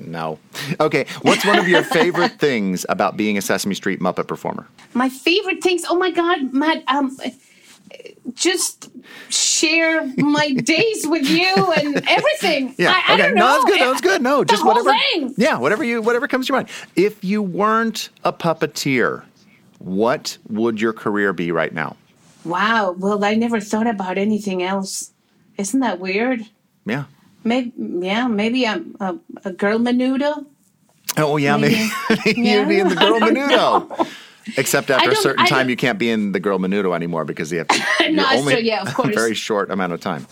[0.00, 0.40] No.
[0.80, 1.06] Okay.
[1.22, 4.66] What's one of your favorite things about being a Sesame Street Muppet performer?
[4.94, 5.84] My favorite things.
[5.88, 6.82] Oh my God, Matt.
[6.88, 7.16] Um,
[8.34, 8.90] just
[9.28, 12.74] share my days with you and everything.
[12.78, 12.92] Yeah.
[13.06, 13.32] I, I okay.
[13.32, 13.70] no, that's know.
[13.70, 13.80] good.
[13.80, 14.22] That's good.
[14.22, 14.90] No, The just whatever.
[15.12, 15.34] thing.
[15.36, 16.68] Yeah, whatever you whatever comes to your mind.
[16.96, 19.24] If you weren't a puppeteer,
[19.78, 21.96] what would your career be right now?
[22.44, 22.92] Wow.
[22.98, 25.12] Well, I never thought about anything else.
[25.58, 26.40] Isn't that weird?
[26.84, 27.04] Yeah.
[27.44, 30.46] Maybe, yeah, maybe I'm a, a girl menudo.
[31.16, 31.88] Oh yeah, maybe,
[32.26, 32.40] Maybe.
[32.42, 34.06] you'd be in the Girl Menudo.
[34.56, 37.58] Except after a certain time, you can't be in the Girl Menudo anymore because you
[37.58, 37.82] have to.
[38.12, 39.14] No, only true, yeah, of course.
[39.14, 40.26] very short amount of time.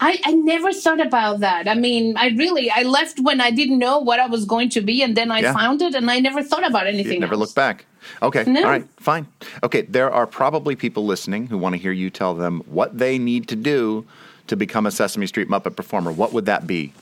[0.00, 1.68] I, I never thought about that.
[1.68, 4.80] I mean, I really I left when I didn't know what I was going to
[4.80, 5.52] be, and then I Yeah.
[5.52, 7.12] found it, and I never thought about anything.
[7.14, 7.40] You never else.
[7.50, 7.84] look back.
[8.22, 8.44] Okay.
[8.46, 8.64] No.
[8.64, 8.86] All right.
[8.98, 9.26] Fine.
[9.62, 9.82] Okay.
[9.82, 13.46] There are probably people listening who want to hear you tell them what they need
[13.48, 14.06] to do
[14.48, 16.10] to become a Sesame Street Muppet performer.
[16.10, 16.92] What would that be?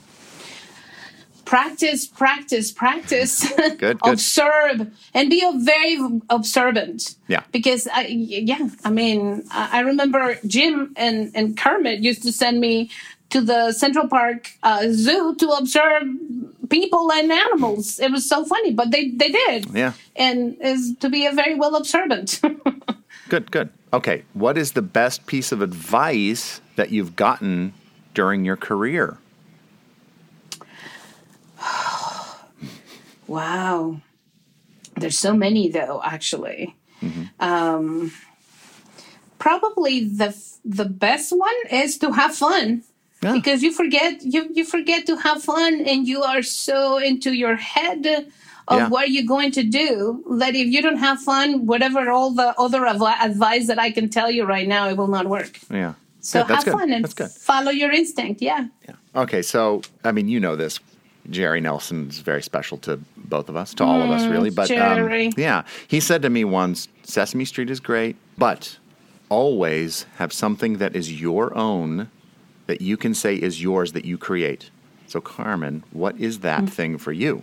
[1.49, 3.51] Practice, practice, practice.
[3.57, 3.99] Good, good.
[4.05, 5.99] Observe and be a very
[6.29, 7.15] observant.
[7.27, 7.43] Yeah.
[7.53, 12.61] Because I, yeah, I mean, I I remember Jim and and Kermit used to send
[12.61, 12.91] me
[13.31, 16.05] to the Central Park uh, Zoo to observe
[16.69, 17.99] people and animals.
[17.99, 19.71] It was so funny, but they they did.
[19.73, 19.93] Yeah.
[20.17, 22.41] And is to be a very well observant.
[23.29, 23.69] Good, good.
[23.93, 24.25] Okay.
[24.33, 27.75] What is the best piece of advice that you've gotten
[28.15, 29.19] during your career?
[33.29, 34.01] Wow.
[34.97, 36.75] There's so many though, actually.
[37.39, 38.11] Um,
[39.39, 40.35] probably the
[40.65, 42.83] the best one is to have fun.
[43.23, 43.33] Yeah.
[43.33, 47.57] Because you forget you you forget to have fun and you are so into your
[47.57, 48.07] head
[48.69, 48.89] of Yeah.
[48.89, 52.81] what you're going to do that if you don't have fun, whatever all the other
[52.83, 55.59] advi- advice that I can tell you right now, it will not work.
[55.71, 55.95] Yeah.
[56.21, 56.79] So Good, that's have good.
[56.81, 57.31] fun and That's good.
[57.31, 58.43] follow your instinct.
[58.43, 58.67] Yeah.
[58.89, 58.97] Yeah.
[59.23, 60.81] Okay, so I mean, you know this.
[61.31, 64.51] Jerry Nelson is very special to both of us, to all of us, really.
[64.51, 68.79] But um, yeah, he said to me once, "Sesame Street is great, but
[69.29, 72.11] always have something that is your own,
[72.67, 74.71] that you can say is yours that you create."
[75.07, 76.71] So, Carmen, what is that Mm.
[76.71, 77.43] thing for you?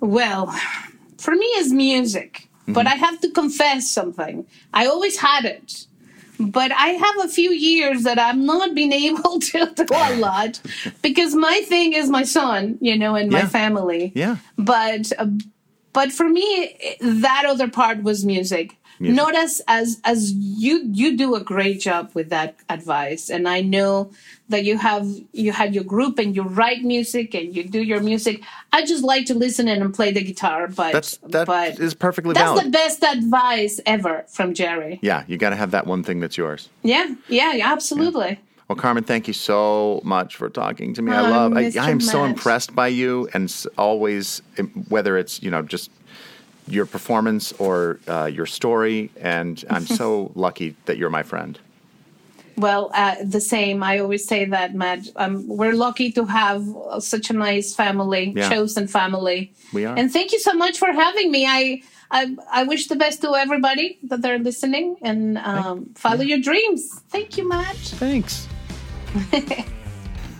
[0.00, 0.54] Well,
[1.18, 2.48] for me, it's music.
[2.68, 4.44] But I have to confess something.
[4.74, 5.86] I always had it.
[6.38, 10.60] But I have a few years that I've not been able to do a lot
[11.02, 14.12] because my thing is my son, you know, and my family.
[14.14, 14.36] Yeah.
[14.56, 15.26] But uh,
[15.92, 18.76] but for me, that other part was music.
[18.98, 19.16] Music.
[19.16, 23.60] Not as as as you you do a great job with that advice, and I
[23.60, 24.10] know
[24.48, 28.00] that you have you had your group and you write music and you do your
[28.00, 28.42] music.
[28.72, 31.94] I just like to listen in and play the guitar, but That's that but is
[31.94, 32.66] perfectly that's valid.
[32.66, 34.98] the best advice ever from Jerry.
[35.02, 36.68] yeah, you got to have that one thing that's yours.
[36.82, 38.40] Yeah, yeah, yeah absolutely.
[38.68, 41.12] Well, Carmen, thank you so much for talking to me.
[41.12, 41.52] I Oh, love.
[41.56, 45.90] I, I am so impressed by you, and always, um, whether it's you know just
[46.68, 51.58] your performance or uh, your story, and I'm so lucky that you're my friend.
[52.56, 53.82] Well, uh, the same.
[53.82, 55.08] I always say that, Matt.
[55.16, 58.48] Um, we're lucky to have uh, such a nice family, Yeah.
[58.48, 59.52] chosen family.
[59.74, 59.94] We are.
[59.96, 61.46] And thank you so much for having me.
[61.46, 66.38] I I, I wish the best to everybody that they're listening and um, follow your
[66.38, 67.02] dreams.
[67.10, 67.76] Thank you, Matt.
[67.76, 68.46] Thanks.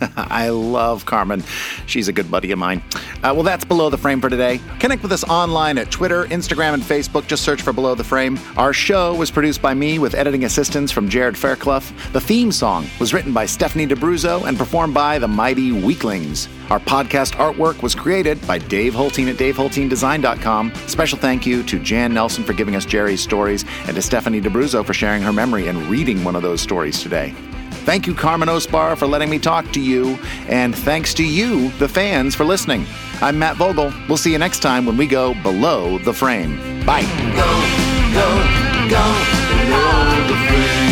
[0.17, 1.43] I love Carmen.
[1.87, 2.83] She's a good buddy of mine.
[3.23, 4.61] Uh, well, that's Below the Frame for today.
[4.79, 7.27] Connect with us online at Twitter, Instagram, and Facebook.
[7.27, 8.39] Just search for Below the Frame.
[8.57, 11.81] Our show was produced by me with editing assistance from Jared Fairclough.
[12.13, 16.49] The theme song was written by Stephanie D'Abruzzo and performed by the Mighty Weaklings.
[16.71, 20.75] Our podcast artwork was created by Dave Holteen at DaveHolteenDesign.com.
[20.87, 24.85] Special thank you to Jan Nelson for giving us Jerry's stories and to Stephanie D'Abruzzo
[24.85, 27.35] for sharing her memory and reading one of those stories today.
[27.87, 30.19] Thank you, Carmen Osbahr, for letting me talk to you.
[30.49, 32.85] And thanks to you, the fans, for listening.
[33.23, 33.95] I'm Matt Vogel.
[34.09, 36.57] We'll see you next time when we go below the frame.
[36.85, 37.03] Bye.
[37.37, 37.47] Go,
[38.13, 38.29] go,
[38.91, 39.05] go
[39.49, 40.86] below the frame.